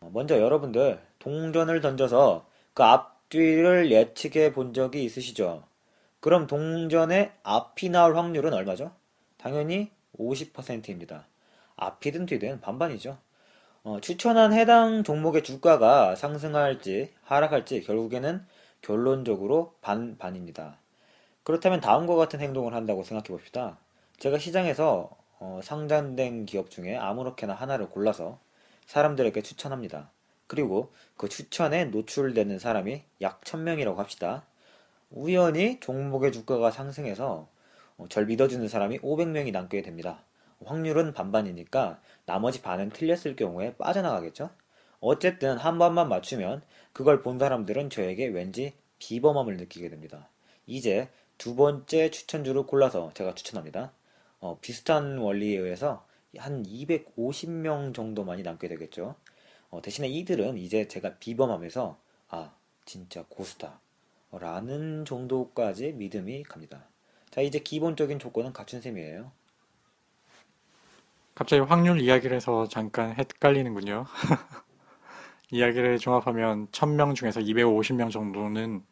[0.00, 5.64] 먼저 여러분들 동전을 던져서 그 앞뒤를 예측해 본 적이 있으시죠?
[6.20, 8.92] 그럼 동전의 앞이 나올 확률은 얼마죠?
[9.38, 11.26] 당연히 50%입니다.
[11.76, 13.18] 앞이든 뒤든 반반이죠.
[13.82, 18.44] 어, 추천한 해당 종목의 주가가 상승할지 하락할지 결국에는
[18.82, 20.78] 결론적으로 반반입니다.
[21.42, 23.78] 그렇다면 다음과 같은 행동을 한다고 생각해 봅시다.
[24.18, 28.38] 제가 시장에서 어, 상장된 기업 중에 아무렇게나 하나를 골라서
[28.86, 30.10] 사람들에게 추천합니다.
[30.46, 34.44] 그리고 그 추천에 노출되는 사람이 약 1000명이라고 합시다.
[35.10, 37.48] 우연히 종목의 주가가 상승해서
[37.96, 40.22] 어, 절 믿어주는 사람이 500명이 남게 됩니다.
[40.64, 44.50] 확률은 반반이니까 나머지 반은 틀렸을 경우에 빠져나가겠죠?
[45.00, 50.28] 어쨌든 한 번만 맞추면 그걸 본 사람들은 저에게 왠지 비범함을 느끼게 됩니다.
[50.66, 53.92] 이제 두 번째 추천주를 골라서 제가 추천합니다.
[54.40, 59.16] 어, 비슷한 원리에 의해서 한 250명 정도만이 남게 되겠죠.
[59.70, 61.98] 어, 대신에 이들은 이제 제가 비범하면서
[62.28, 63.80] 아 진짜 고수다
[64.32, 66.84] 라는 정도까지 믿음이 갑니다.
[67.30, 69.32] 자 이제 기본적인 조건은 갖춘 셈이에요.
[71.34, 74.06] 갑자기 확률 이야기를 해서 잠깐 헷갈리는군요.
[75.50, 78.84] 이야기를 종합하면 1000명 중에서 250명 정도는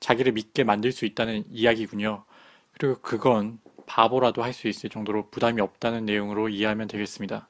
[0.00, 2.24] 자기를 믿게 만들 수 있다는 이야기군요.
[2.72, 7.48] 그리고 그건 바보라도 할 수 있을 정도로 부담이 없다는 내용으로 이해하면 되겠습니다.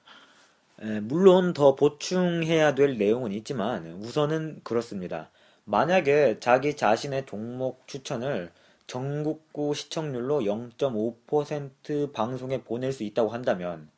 [0.82, 5.30] 에, 물론 더 보충해야 될 내용은 있지만 우선은 그렇습니다.
[5.64, 8.52] 만약에 자기 자신의 종목 추천을
[8.86, 13.88] 전국구 시청률로 0.5% 방송에 보낼 수 있다고 한다면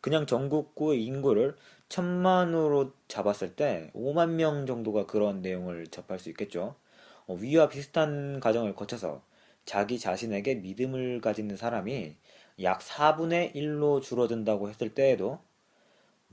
[0.00, 1.56] 그냥 전국구의 인구를
[1.88, 6.74] 천만으로 잡았을 때 5만 명 정도가 그런 내용을 접할 수 있겠죠.
[7.26, 9.22] 어, 위와 비슷한 과정을 거쳐서
[9.64, 12.16] 자기 자신에게 믿음을 가지는 사람이
[12.62, 15.40] 약 4분의 1로 줄어든다고 했을 때에도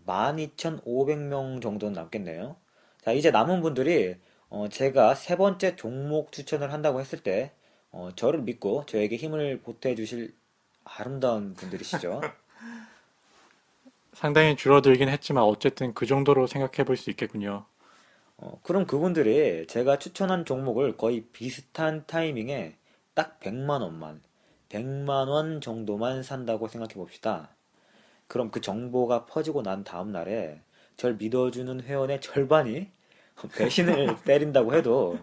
[0.05, 2.55] 12,500명 정도는 남겠네요.
[3.01, 4.15] 자, 이제 남은 분들이
[4.49, 7.51] 어, 제가 세 번째 종목 추천을 한다고 했을 때
[7.91, 10.35] 어, 저를 믿고 저에게 힘을 보태 주실
[10.83, 12.21] 아름다운 분들이시죠.
[14.15, 17.65] 상당히 줄어들긴 했지만 어쨌든 그 정도로 생각해 볼 수 있겠군요.
[18.37, 22.75] 어, 그럼 그분들이 제가 추천한 종목을 거의 비슷한 타이밍에
[23.13, 24.21] 딱 100만 원만,
[24.69, 27.49] 100만 원 정도만 산다고 생각해 봅시다.
[28.27, 30.61] 그럼 그 정보가 퍼지고 난 다음 날에
[30.97, 32.89] 절 믿어주는 회원의 절반이
[33.57, 35.19] 배신을 때린다고 해도,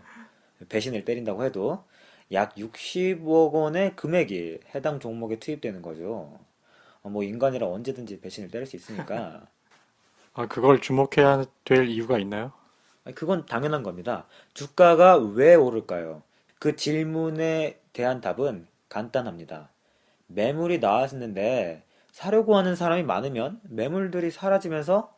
[0.68, 1.84] 배신을 때린다고 해도
[2.32, 6.38] 약 60억 원의 금액이 해당 종목에 투입되는 거죠.
[7.02, 9.46] 어, 뭐 인간이라 언제든지 배신을 때릴 수 있으니까.
[10.34, 12.52] 아, 그걸 주목해야 될 이유가 있나요?
[13.04, 14.26] 아니, 그건 당연한 겁니다.
[14.54, 16.22] 주가가 왜 오를까요?
[16.58, 19.70] 그 질문에 대한 답은 간단합니다.
[20.28, 25.12] 매물이 나왔는데 사려고 하는 사람이 많으면 매물들이 사라지면서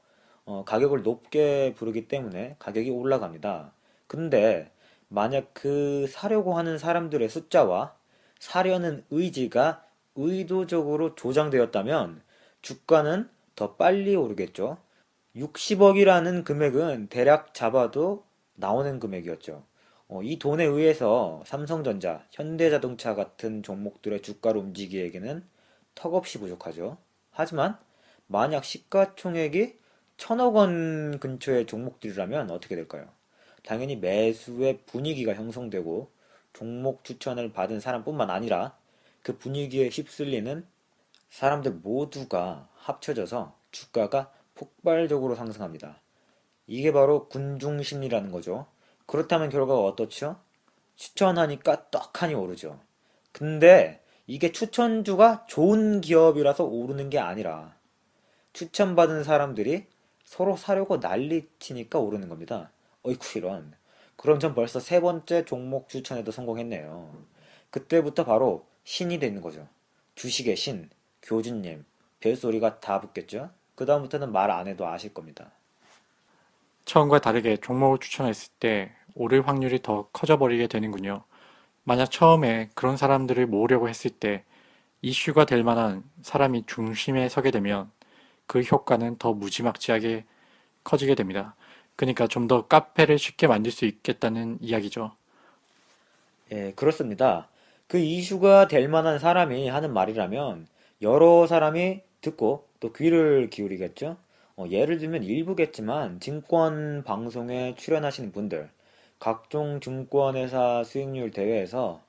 [0.47, 3.73] 어, 가격을 높게 부르기 때문에 가격이 올라갑니다.
[4.07, 4.71] 근데
[5.09, 7.95] 만약 그 사려고 하는 사람들의 숫자와
[8.39, 9.85] 사려는 의지가
[10.17, 12.23] 의도적으로 조장되었다면
[12.63, 14.79] 주가는 더 빨리 오르겠죠.
[15.37, 18.25] 60억이라는 금액은 대략 잡아도
[18.55, 19.65] 나오는 금액이었죠.
[20.09, 25.45] 어, 이 돈에 의해서 삼성전자, 현대자동차 같은 종목들의 주가를 움직이기에는
[25.95, 26.99] 턱없이 부족하죠.
[27.31, 27.79] 하지만
[28.27, 29.79] 만약 시가총액이
[30.17, 33.09] 천억 원 근처의 종목들이라면 어떻게 될까요?
[33.65, 36.11] 당연히 매수의 분위기가 형성되고
[36.53, 38.77] 종목 추천을 받은 사람뿐만 아니라
[39.25, 40.67] 그 분위기에 휩쓸리는
[41.31, 46.03] 사람들 모두가 합쳐져서 주가가 폭발적으로 상승합니다.
[46.67, 48.67] 이게 바로 군중심리라는 거죠.
[49.07, 50.39] 그렇다면 결과가 어떻죠?
[50.97, 52.79] 추천하니까 떡하니 오르죠.
[53.33, 57.75] 근데 이게 추천주가 좋은 기업이라서 오르는 게 아니라
[58.53, 59.87] 추천받은 사람들이
[60.23, 62.73] 서로 사려고 난리치니까 오르는 겁니다.
[63.03, 63.73] 어이쿠 이런.
[64.17, 67.25] 그럼 전 벌써 세 번째 종목 추천에도 성공했네요.
[67.71, 69.69] 그때부터 바로 신이 되는 거죠.
[70.15, 70.89] 주식의 신,
[71.23, 71.85] 교주님,
[72.21, 73.51] 별소리가 다 붙겠죠?
[73.75, 75.53] 그 다음부터는 말 안 해도 아실 겁니다.
[76.85, 81.25] 처음과 다르게 종목을 추천했을 때 오를 확률이 더 커져버리게 되는군요.
[81.85, 84.45] 만약 처음에 그런 사람들을 모으려고 했을 때
[85.03, 87.91] 이슈가 될 만한 사람이 중심에 서게 되면
[88.47, 90.25] 그 효과는 더 무지막지하게
[90.85, 91.57] 커지게 됩니다.
[91.97, 95.13] 그러니까 좀 더 카페를 쉽게 만들 수 있겠다는 이야기죠.
[96.53, 97.49] 예, 그렇습니다.
[97.95, 100.67] 그 이슈가 될 만한 사람이 하는 말이라면
[101.01, 104.17] 여러 사람이 듣고 또 귀를 기울이겠죠?
[104.57, 108.69] 어, 예를 들면 일부겠지만 증권 방송에 출연하시는 분들,
[109.21, 112.03] 각종 증권회사 수익률 대회에서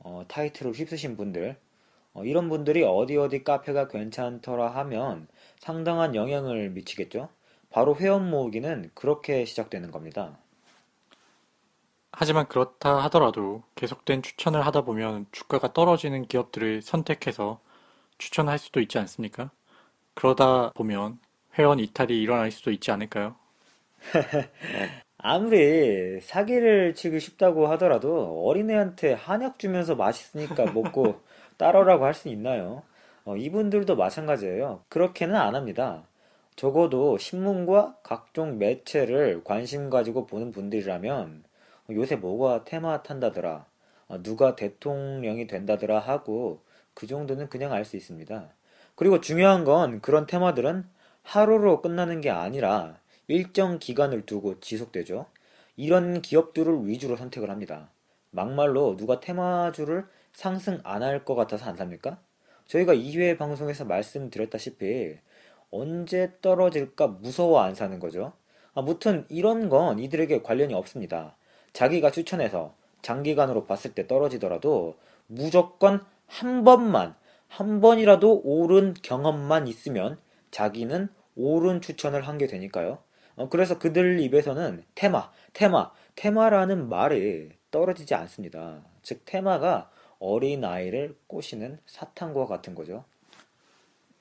[0.00, 1.56] 어, 타이틀을 휩쓰신 분들,
[2.12, 5.26] 어, 이런 분들이 어디 어디 카페가 괜찮더라 하면
[5.58, 7.30] 상당한 영향을 미치겠죠?
[7.70, 10.36] 바로 회원 모으기는 그렇게 시작되는 겁니다.
[12.16, 17.60] 하지만 그렇다 하더라도 계속된 추천을 하다 보면 주가가 떨어지는 기업들을 선택해서
[18.18, 19.50] 추천할 수도 있지 않습니까?
[20.14, 21.20] 그러다 보면
[21.58, 23.36] 회원 이탈이 일어날 수도 있지 않을까요?
[25.18, 31.22] 아무리 사기를 치기 쉽다고 하더라도 어린애한테 한약 주면서 맛있으니까 먹고
[31.58, 32.84] 따라오라고 할 수 있나요?
[33.24, 34.84] 어, 이분들도 마찬가지예요.
[34.88, 36.06] 그렇게는 안 합니다.
[36.56, 41.43] 적어도 신문과 각종 매체를 관심 가지고 보는 분들이라면
[41.90, 43.66] 요새 뭐가 테마 탄다더라,
[44.08, 46.62] 어, 누가 대통령이 된다더라 하고
[46.94, 48.48] 그 정도는 그냥 알 수 있습니다.
[48.94, 50.84] 그리고 중요한 건 그런 테마들은
[51.22, 55.26] 하루로 끝나는 게 아니라 일정 기간을 두고 지속되죠.
[55.76, 57.90] 이런 기업들을 위주로 선택을 합니다.
[58.30, 62.18] 막말로 누가 테마주를 상승 안 할 것 같아서 안 삽니까?
[62.66, 65.18] 저희가 2회 방송에서 말씀드렸다시피
[65.70, 68.32] 언제 떨어질까 무서워 안 사는 거죠.
[68.74, 71.36] 아무튼 이런 건 이들에게 관련이 없습니다.
[71.74, 77.14] 자기가 추천해서 장기간으로 봤을 때 떨어지더라도 무조건 한 번만,
[77.48, 80.18] 한 번이라도 옳은 경험만 있으면
[80.50, 82.98] 자기는 옳은 추천을 한 게 되니까요.
[83.36, 88.84] 어, 그래서 그들 입에서는 테마, 테마, 테마라는 말이 떨어지지 않습니다.
[89.02, 93.04] 즉, 테마가 어린아이를 꼬시는 사탕과 같은 거죠.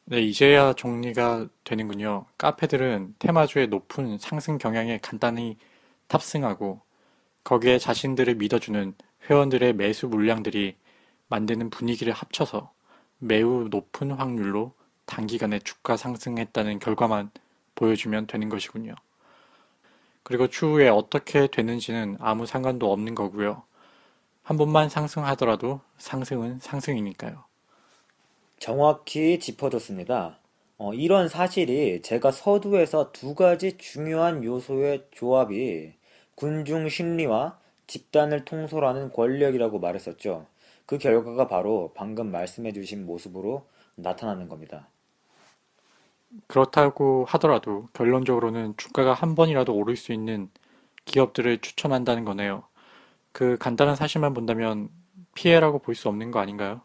[0.05, 2.25] 네, 이제야 정리가 되는군요.
[2.37, 5.57] 카페들은 테마주의 높은 상승 경향에 간단히
[6.07, 6.81] 탑승하고
[7.43, 8.93] 거기에 자신들을 믿어주는
[9.29, 10.75] 회원들의 매수 물량들이
[11.27, 12.71] 만드는 분위기를 합쳐서
[13.19, 14.73] 매우 높은 확률로
[15.05, 17.31] 단기간에 주가 상승했다는 결과만
[17.75, 18.95] 보여주면 되는 것이군요.
[20.23, 23.63] 그리고 추후에 어떻게 되는지는 아무 상관도 없는 거고요.
[24.41, 27.43] 한 번만 상승하더라도 상승은 상승이니까요.
[28.59, 30.39] 정확히 짚어줬습니다.
[30.77, 35.93] 어, 이런 사실이 제가 서두에서 두 가지 중요한 요소의 조합이
[36.35, 40.47] 군중 심리와 집단을 통솔하는 권력이라고 말했었죠.
[40.85, 44.89] 그 결과가 바로 방금 말씀해 주신 모습으로 나타나는 겁니다.
[46.47, 50.49] 그렇다고 하더라도 결론적으로는 주가가 한 번이라도 오를 수 있는
[51.05, 52.63] 기업들을 추천한다는 거네요.
[53.33, 54.89] 그 간단한 사실만 본다면
[55.35, 56.81] 피해라고 볼 수 없는 거 아닌가요?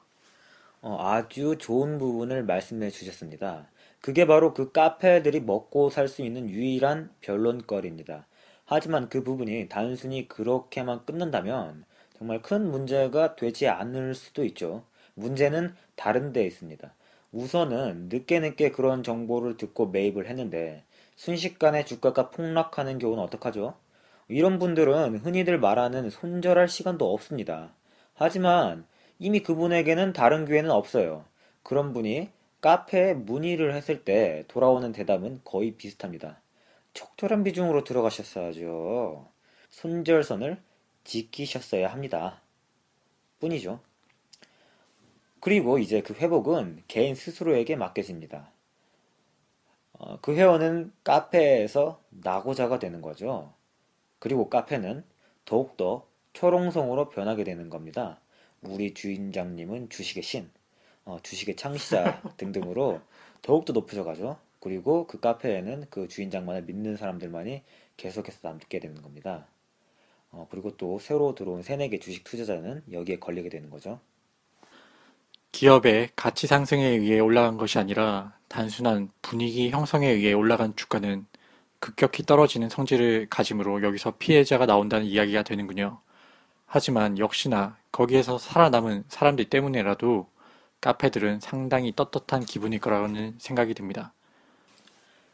[0.81, 3.69] 어, 아주 좋은 부분을 말씀해 주셨습니다.
[4.01, 8.27] 그게 바로 그 카페들이 먹고 살 수 있는 유일한 변론거리입니다.
[8.71, 11.87] 하지만 그 부분이 단순히 그렇게만 끝난다면
[12.19, 14.83] 정말 큰 문제가 되지 않을 수도 있죠.
[15.15, 16.93] 문제는 다른 데 있습니다.
[17.33, 20.83] 우선은 늦게 늦게 그런 정보를 듣고 매입을 했는데
[21.17, 23.73] 순식간에 주가가 폭락하는 경우는 어떡하죠?
[24.29, 27.71] 이런 분들은 흔히들 말하는 손절할 시간도 없습니다.
[28.13, 28.85] 하지만
[29.19, 31.25] 이미 그분에게는 다른 기회는 없어요.
[31.63, 32.29] 그런 분이
[32.61, 36.43] 카페에 문의를 했을 때 돌아오는 대답은 거의 비슷합니다.
[36.99, 39.29] 적절한 비중으로 들어가셨어야죠.
[39.71, 40.61] 손절선을
[41.05, 42.43] 지키셨어야 합니다.
[43.39, 43.79] 뿐이죠.
[45.39, 48.51] 그리고 이제 그 회복은 개인 스스로에게 맡겨집니다.
[49.93, 53.55] 어, 그 회원은 카페에서 나고자가 되는 거죠.
[54.19, 55.05] 그리고 카페는
[55.45, 58.19] 더욱더 초롱성으로 변하게 되는 겁니다.
[58.61, 60.51] 우리 주인장님은 주식의 신,
[61.05, 63.01] 어, 주식의 창시자 등등으로
[63.43, 64.48] 더욱더 높아져 가죠.
[64.69, 67.63] 그리고 그 카페에는 그 주인장만을 믿는 사람들만이
[67.97, 69.47] 계속해서 남게 되는 겁니다.
[70.31, 73.99] 어, 그리고 또 새로 들어온 새내기 주식 투자자는 여기에 걸리게 되는 거죠.
[75.53, 81.25] 기업의 가치 상승에 의해 올라간 것이 아니라 단순한 분위기 형성에 의해 올라간 주가는
[81.81, 85.99] 급격히 떨어지는 성질을 가짐으로 여기서 피해자가 나온다는 이야기가 되는군요.
[86.67, 90.29] 하지만 역시나 거기에서 살아남은 사람들 때문에라도
[90.83, 94.13] 카페들은 상당히 떳떳한 기분일 거라는 생각이 듭니다.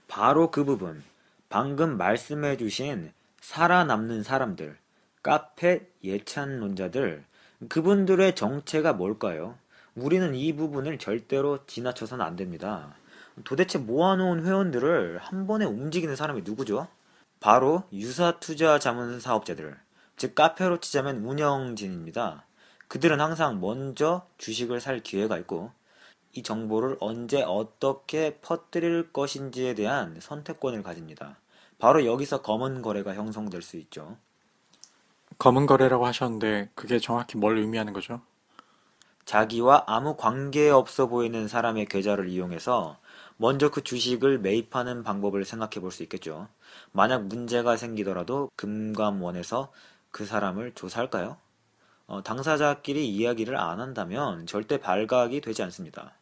[0.09, 1.03] 바로 그 부분,
[1.49, 4.77] 방금 말씀해 주신 살아남는 사람들,
[5.23, 7.25] 카페 예찬론자들,
[7.69, 9.57] 그분들의 정체가 뭘까요?
[9.95, 12.95] 우리는 이 부분을 절대로 지나쳐서는 안 됩니다.
[13.45, 16.89] 도대체 모아놓은 회원들을 한 번에 움직이는 사람이 누구죠?
[17.41, 19.77] 바로 유사투자 자문 사업자들,
[20.17, 22.45] 즉 카페로 치자면 운영진입니다.
[22.89, 25.73] 그들은 항상 먼저 주식을 살 기회가 있고
[26.35, 31.39] 이 정보를 언제 어떻게 퍼뜨릴 것인지에 대한 선택권을 가집니다.
[31.79, 34.19] 바로 여기서 검은 거래가 형성될 수 있죠.
[35.39, 38.21] 검은 거래라고 하셨는데 그게 정확히 뭘 의미하는 거죠?
[39.25, 42.99] 자기와 아무 관계 없어 보이는 사람의 계좌를 이용해서
[43.37, 46.49] 먼저 그 주식을 매입하는 방법을 생각해 볼 수 있겠죠.
[46.93, 49.73] 만약 문제가 생기더라도 금감원에서
[50.11, 51.37] 그 사람을 조사할까요?
[52.07, 56.15] 어, 당사자끼리 이야기를 안 한다면 절대 발각이 되지 않습니다.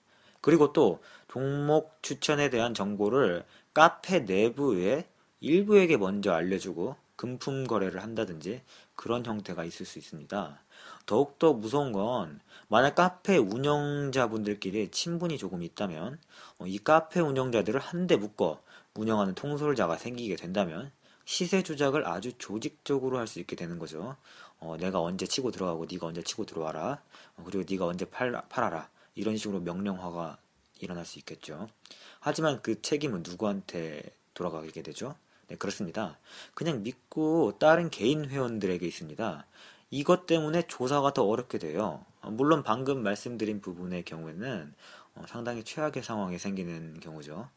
[0.42, 5.07] 그리고 또 종목 추천에 대한 정보를 카페 내부에
[5.40, 8.62] 일부에게 먼저 알려주고 금품 거래를 한다든지
[8.94, 10.61] 그런 형태가 있을 수 있습니다.
[11.07, 16.18] 더욱더 무서운 건 만약 카페 운영자분들끼리 친분이 조금 있다면
[16.59, 18.61] 어, 이 카페 운영자들을 한데 묶어
[18.94, 20.90] 운영하는 통솔자가 생기게 된다면
[21.24, 24.16] 시세 조작을 아주 조직적으로 할 수 있게 되는 거죠.
[24.59, 27.00] 어, 내가 언제 치고 들어가고 네가 언제 치고 들어와라.
[27.37, 28.88] 어, 그리고 네가 언제 팔, 팔아라.
[29.14, 30.38] 이런 식으로 명령화가
[30.81, 31.68] 일어날 수 있겠죠.
[32.20, 34.03] 하지만 그 책임은 누구한테
[34.35, 35.14] 돌아가게 되죠?
[35.48, 36.18] 네, 그렇습니다.
[36.55, 39.46] 그냥 믿고 다른 개인 회원들에게 있습니다.
[39.90, 42.05] 이것 때문에 조사가 더 어렵게 돼요.
[42.22, 44.75] 어, 물론 방금 말씀드린 부분의 경우에는
[45.14, 47.48] 어, 상당히 최악의 상황이 생기는 경우죠.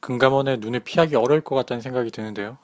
[0.00, 2.58] 금감원의 눈을 피하기 어려울 것 같다는 생각이 드는데요.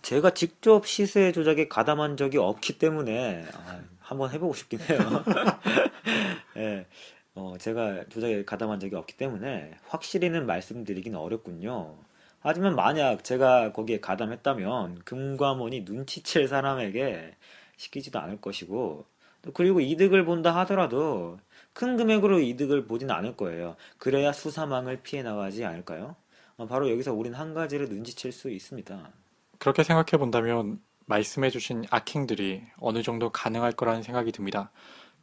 [0.00, 3.80] 제가 직접 시세 조작에 가담한 적이 없기 때문에 아,
[4.12, 4.98] 한번 해보고 싶긴 해요.
[6.56, 6.86] 예,
[7.34, 11.96] 어, 제가 조작에 가담한 적이 없기 때문에 확실히는 말씀드리긴 어렵군요.
[12.40, 17.36] 하지만 만약 제가 거기에 가담했다면 금감원이 눈치챌 사람에게
[17.76, 19.06] 시키지도 않을 것이고
[19.42, 21.38] 또 그리고 이득을 본다 하더라도
[21.72, 23.76] 큰 금액으로 이득을 보지는 않을 거예요.
[23.98, 26.16] 그래야 수사망을 피해 나가지 않을까요?
[26.56, 29.10] 어, 바로 여기서 우린 한 가지를 눈치챌 수 있습니다.
[29.58, 34.70] 그렇게 생각해 본다면 말씀해주신 악행들이 어느 정도 가능할 거라는 생각이 듭니다.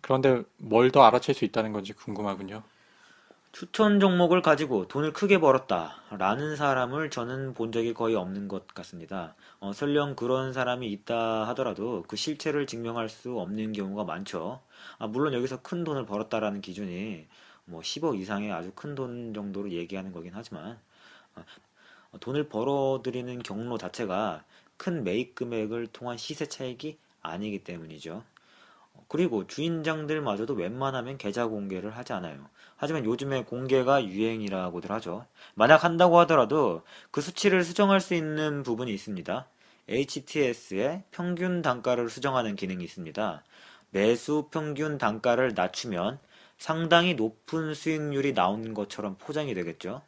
[0.01, 2.63] 그런데 뭘 더 알아챌 수 있다는 건지 궁금하군요.
[3.51, 9.35] 추천 종목을 가지고 돈을 크게 벌었다라는 사람을 저는 본 적이 거의 없는 것 같습니다.
[9.59, 14.61] 어, 설령 그런 사람이 있다 하더라도 그 실체를 증명할 수 없는 경우가 많죠.
[14.99, 17.27] 아, 물론 여기서 큰 돈을 벌었다라는 기준이
[17.65, 20.79] 뭐 10억 이상의 아주 큰 돈 정도로 얘기하는 거긴 하지만
[22.11, 24.43] 어, 돈을 벌어들이는 경로 자체가
[24.79, 28.23] 큰 매입 금액을 통한 시세 차익이 아니기 때문이죠.
[29.09, 32.47] 그리고 주인장들마저도 웬만하면 계좌 공개를 하지 않아요.
[32.77, 35.25] 하지만 요즘에 공개가 유행이라고들 하죠.
[35.53, 39.47] 만약 한다고 하더라도 그 수치를 수정할 수 있는 부분이 있습니다.
[39.89, 43.43] HTS의 평균 단가를 수정하는 기능이 있습니다.
[43.91, 46.19] 매수 평균 단가를 낮추면
[46.57, 50.01] 상당히 높은 수익률이 나오는 것처럼 포장이 되겠죠.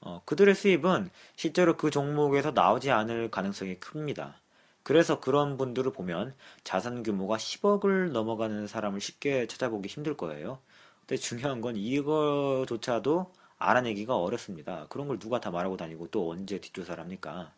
[0.00, 4.40] 어, 그들의 수입은 실제로 그 종목에서 나오지 않을 가능성이 큽니다.
[4.82, 6.34] 그래서 그런 분들을 보면
[6.64, 10.60] 자산 규모가 10억을 넘어가는 사람을 쉽게 찾아보기 힘들 거예요.
[11.00, 14.86] 근데 중요한 건 이거조차도 알아내기가 어렵습니다.
[14.88, 17.52] 그런 걸 누가 다 말하고 다니고 또 언제 뒷조사를 합니까?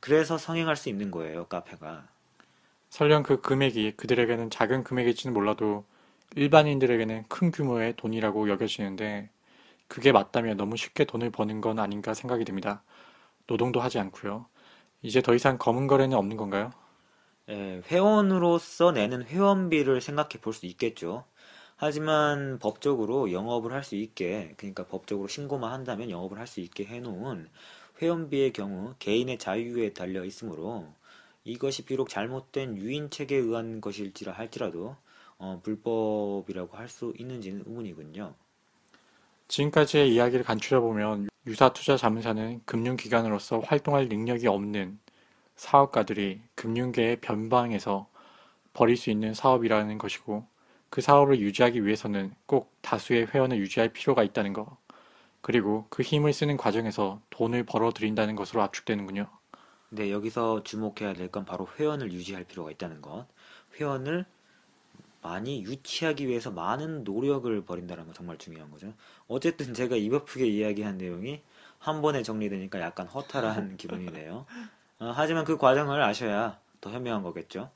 [0.00, 2.08] 그래서 성행할 수 있는 거예요, 카페가.
[2.90, 5.84] 설령 그 금액이 그들에게는 작은 금액일지는 몰라도
[6.34, 9.30] 일반인들에게는 큰 규모의 돈이라고 여겨지는데
[9.92, 12.82] 그게 맞다면 너무 쉽게 돈을 버는 건 아닌가 생각이 듭니다.
[13.46, 14.46] 노동도 하지 않고요.
[15.02, 16.72] 이제 더 이상 검은 거래는 없는 건가요?
[17.48, 21.24] 예, 회원으로서 내는 회원비를 생각해 볼 수 있겠죠.
[21.76, 27.48] 하지만 법적으로 영업을 할 수 있게, 그러니까 법적으로 신고만 한다면 영업을 할 수 있게 해놓은
[28.00, 30.92] 회원비의 경우 개인의 자유에 달려 있으므로
[31.44, 34.96] 이것이 비록 잘못된 유인책에 의한 것일지라 할지라도
[35.38, 38.34] 어, 불법이라고 할 수 있는지는 의문이군요.
[39.52, 44.98] 지금까지의 이야기를 간추려보면 유사투자 자문사는 금융기관으로서 활동할 능력이 없는
[45.56, 48.08] 사업가들이 금융계의 변방에서
[48.72, 50.46] 벌일 수 있는 사업이라는 것이고
[50.88, 54.66] 그 사업을 유지하기 위해서는 꼭 다수의 회원을 유지할 필요가 있다는 것
[55.42, 59.28] 그리고 그 힘을 쓰는 과정에서 돈을 벌어들인다는 것으로 압축되는군요.
[59.90, 63.26] 네, 여기서 주목해야 될 건 바로 회원을 유지할 필요가 있다는 것.
[63.78, 64.26] 회원을
[65.22, 68.94] 많이 유치하기 위해서 많은 노력을 벌인다는 거 정말 중요한 거죠.
[69.28, 71.42] 어쨌든 제가 입 아프게 이야기한 내용이
[71.78, 74.46] 한 번에 정리되니까 약간 허탈한 기분이네요.
[75.00, 77.70] 어, 하지만 그 과정을 아셔야 더 현명한 거겠죠.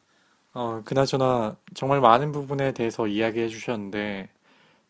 [0.55, 4.29] 어, 그나저나 정말 많은 부분에 대해서 이야기해 주셨는데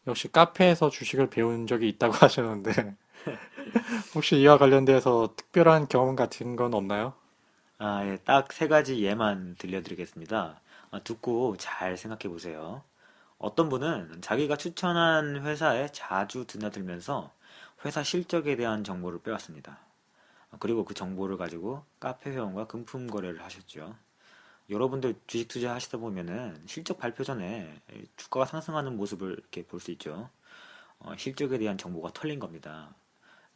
[0.06, 2.96] 역시 카페에서 주식을 배운 적이 있다고 하셨는데
[4.14, 7.14] 혹시 이와 관련돼서 특별한 경험 같은 건 없나요?
[7.78, 10.60] 아, 예, 딱 세 가지 예만 들려드리겠습니다.
[10.90, 12.82] 아, 듣고 잘 생각해 보세요.
[13.38, 17.32] 어떤 분은 자기가 추천한 회사에 자주 드나들면서
[17.84, 19.78] 회사 실적에 대한 정보를 빼왔습니다.
[20.50, 23.96] 아, 그리고 그 정보를 가지고 카페 회원과 금품 거래를 하셨죠.
[24.70, 27.80] 여러분들 주식 투자 하시다 보면은 실적 발표 전에
[28.16, 30.30] 주가가 상승하는 모습을 이렇게 볼 수 있죠.
[31.00, 32.94] 어, 실적에 대한 정보가 털린 겁니다.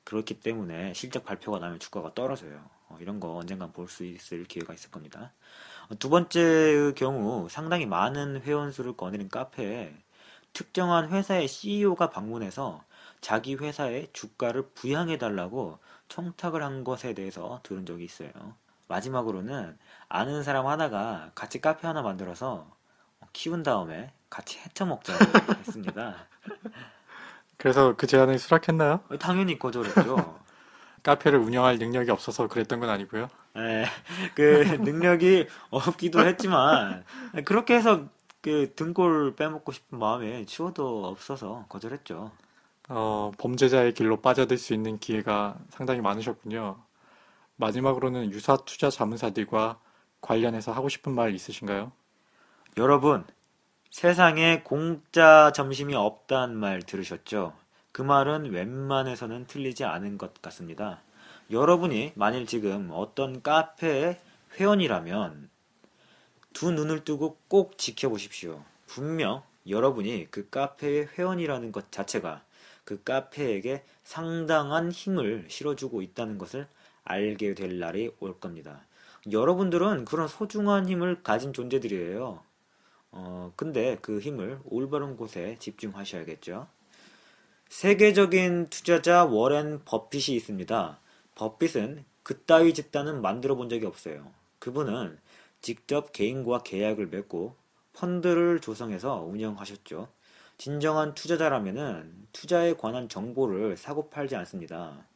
[0.04, 2.68] 그렇기 때문에 실적 발표가 나면 주가가 떨어져요.
[2.88, 5.32] 어, 이런 거 언젠간 볼 수 있을 기회가 있을 겁니다.
[5.90, 9.92] 어, 두 번째의 경우 상당히 많은 회원수를 거느린 카페에
[10.52, 12.82] 특정한 회사의 CEO가 방문해서
[13.20, 15.78] 자기 회사의 주가를 부양해 달라고
[16.08, 18.30] 청탁을 한 것에 대해서 들은 적이 있어요.
[18.88, 19.78] 마지막으로는
[20.08, 22.66] 아는 사람 하나가 같이 카페 하나 만들어서
[23.32, 25.18] 키운 다음에 같이 헤쳐먹자고
[25.60, 26.16] 했습니다.
[27.56, 29.00] 그래서 그 제안을 수락했나요?
[29.10, 30.40] 어, 당연히 거절했죠.
[31.02, 33.28] 카페를 운영할 능력이 없어서 그랬던 건 아니고요.
[33.56, 33.84] 예,
[34.34, 34.42] 그
[34.80, 37.04] 능력이 없기도 했지만
[37.44, 38.06] 그렇게 해서
[38.40, 42.30] 그 등골 빼먹고 싶은 마음에 치워도 없어서 거절했죠.
[42.88, 46.78] 어, 범죄자의 길로 빠져들 수 있는 기회가 상당히 많으셨군요.
[47.56, 49.78] 마지막으로는 유사 투자 자문사들과
[50.20, 51.92] 관련해서 하고 싶은 말 있으신가요?
[52.78, 53.24] 여러분,
[53.90, 57.52] 세상에 공짜 점심이 없다는 말 들으셨죠?
[57.92, 61.02] 그 말은 웬만해서는 틀리지 않은 것 같습니다.
[61.50, 64.20] 여러분이 만일 지금 어떤 카페의
[64.54, 65.50] 회원이라면
[66.52, 68.62] 두 눈을 뜨고 꼭 지켜보십시오.
[68.86, 72.44] 분명 여러분이 그 카페의 회원이라는 것 자체가
[72.84, 76.68] 그 카페에게 상당한 힘을 실어주고 있다는 것을
[77.02, 78.86] 알게 될 날이 올 겁니다.
[79.30, 82.42] 여러분들은 그런 소중한 힘을 가진 존재들이에요.
[83.10, 86.68] 어, 근데 그 힘을 올바른 곳에 집중하셔야겠죠.
[87.68, 91.00] 세계적인 투자자 워렌 버핏이 있습니다.
[91.40, 94.30] 버핏은 그따위 집단은 만들어 본 적이 없어요.
[94.58, 95.18] 그분은
[95.62, 97.56] 직접 개인과 계약을 맺고
[97.94, 100.08] 펀드를 조성해서 운영하셨죠.
[100.58, 105.06] 진정한 투자자라면은 투자에 관한 정보를 사고 팔지 않습니다.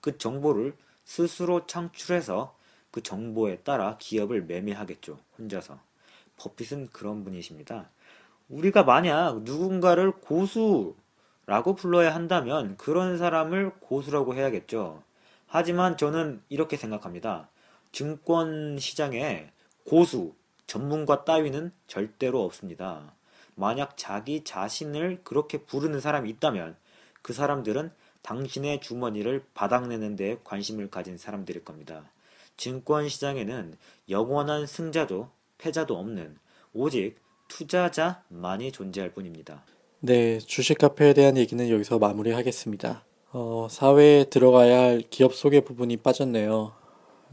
[0.00, 2.56] 그 정보를 스스로 창출해서
[2.92, 5.18] 그 정보에 따라 기업을 매매하겠죠.
[5.36, 5.80] 혼자서.
[6.36, 7.90] 버핏은 그런 분이십니다.
[8.48, 10.94] 우리가 만약 누군가를 고수
[11.46, 15.02] 라고 불러야 한다면 그런 사람을 고수라고 해야겠죠.
[15.54, 17.50] 하지만 저는 이렇게 생각합니다.
[17.92, 19.50] 증권 시장에
[19.84, 20.32] 고수,
[20.66, 23.14] 전문가 따위는 절대로 없습니다.
[23.54, 26.74] 만약 자기 자신을 그렇게 부르는 사람이 있다면
[27.20, 27.90] 그 사람들은
[28.22, 32.10] 당신의 주머니를 바닥내는 데 관심을 가진 사람들일 겁니다.
[32.56, 33.76] 증권 시장에는
[34.08, 35.28] 영원한 승자도
[35.58, 36.38] 패자도 없는
[36.72, 37.16] 오직
[37.48, 39.64] 투자자만이 존재할 뿐입니다.
[40.00, 43.04] 네, 주식 카페에 대한 얘기는 여기서 마무리하겠습니다.
[43.34, 46.72] 어, 사회에 들어가야 할 기업 소개 부분이 빠졌네요.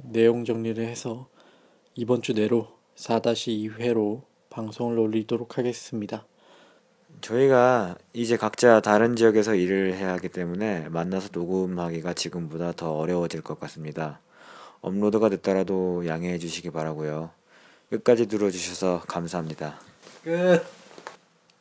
[0.01, 1.27] 내용 정리를 해서
[1.93, 6.25] 이번 주 내로 4-2회로 방송을 올리도록 하겠습니다.
[7.19, 13.59] 저희가 이제 각자 다른 지역에서 일을 해야 하기 때문에 만나서 녹음하기가 지금보다 더 어려워질 것
[13.59, 14.21] 같습니다.
[14.79, 17.31] 업로드가 늦더라도 양해해 주시기 바라고요.
[17.89, 19.81] 끝까지 들어주셔서 감사합니다.
[20.23, 20.78] 끝!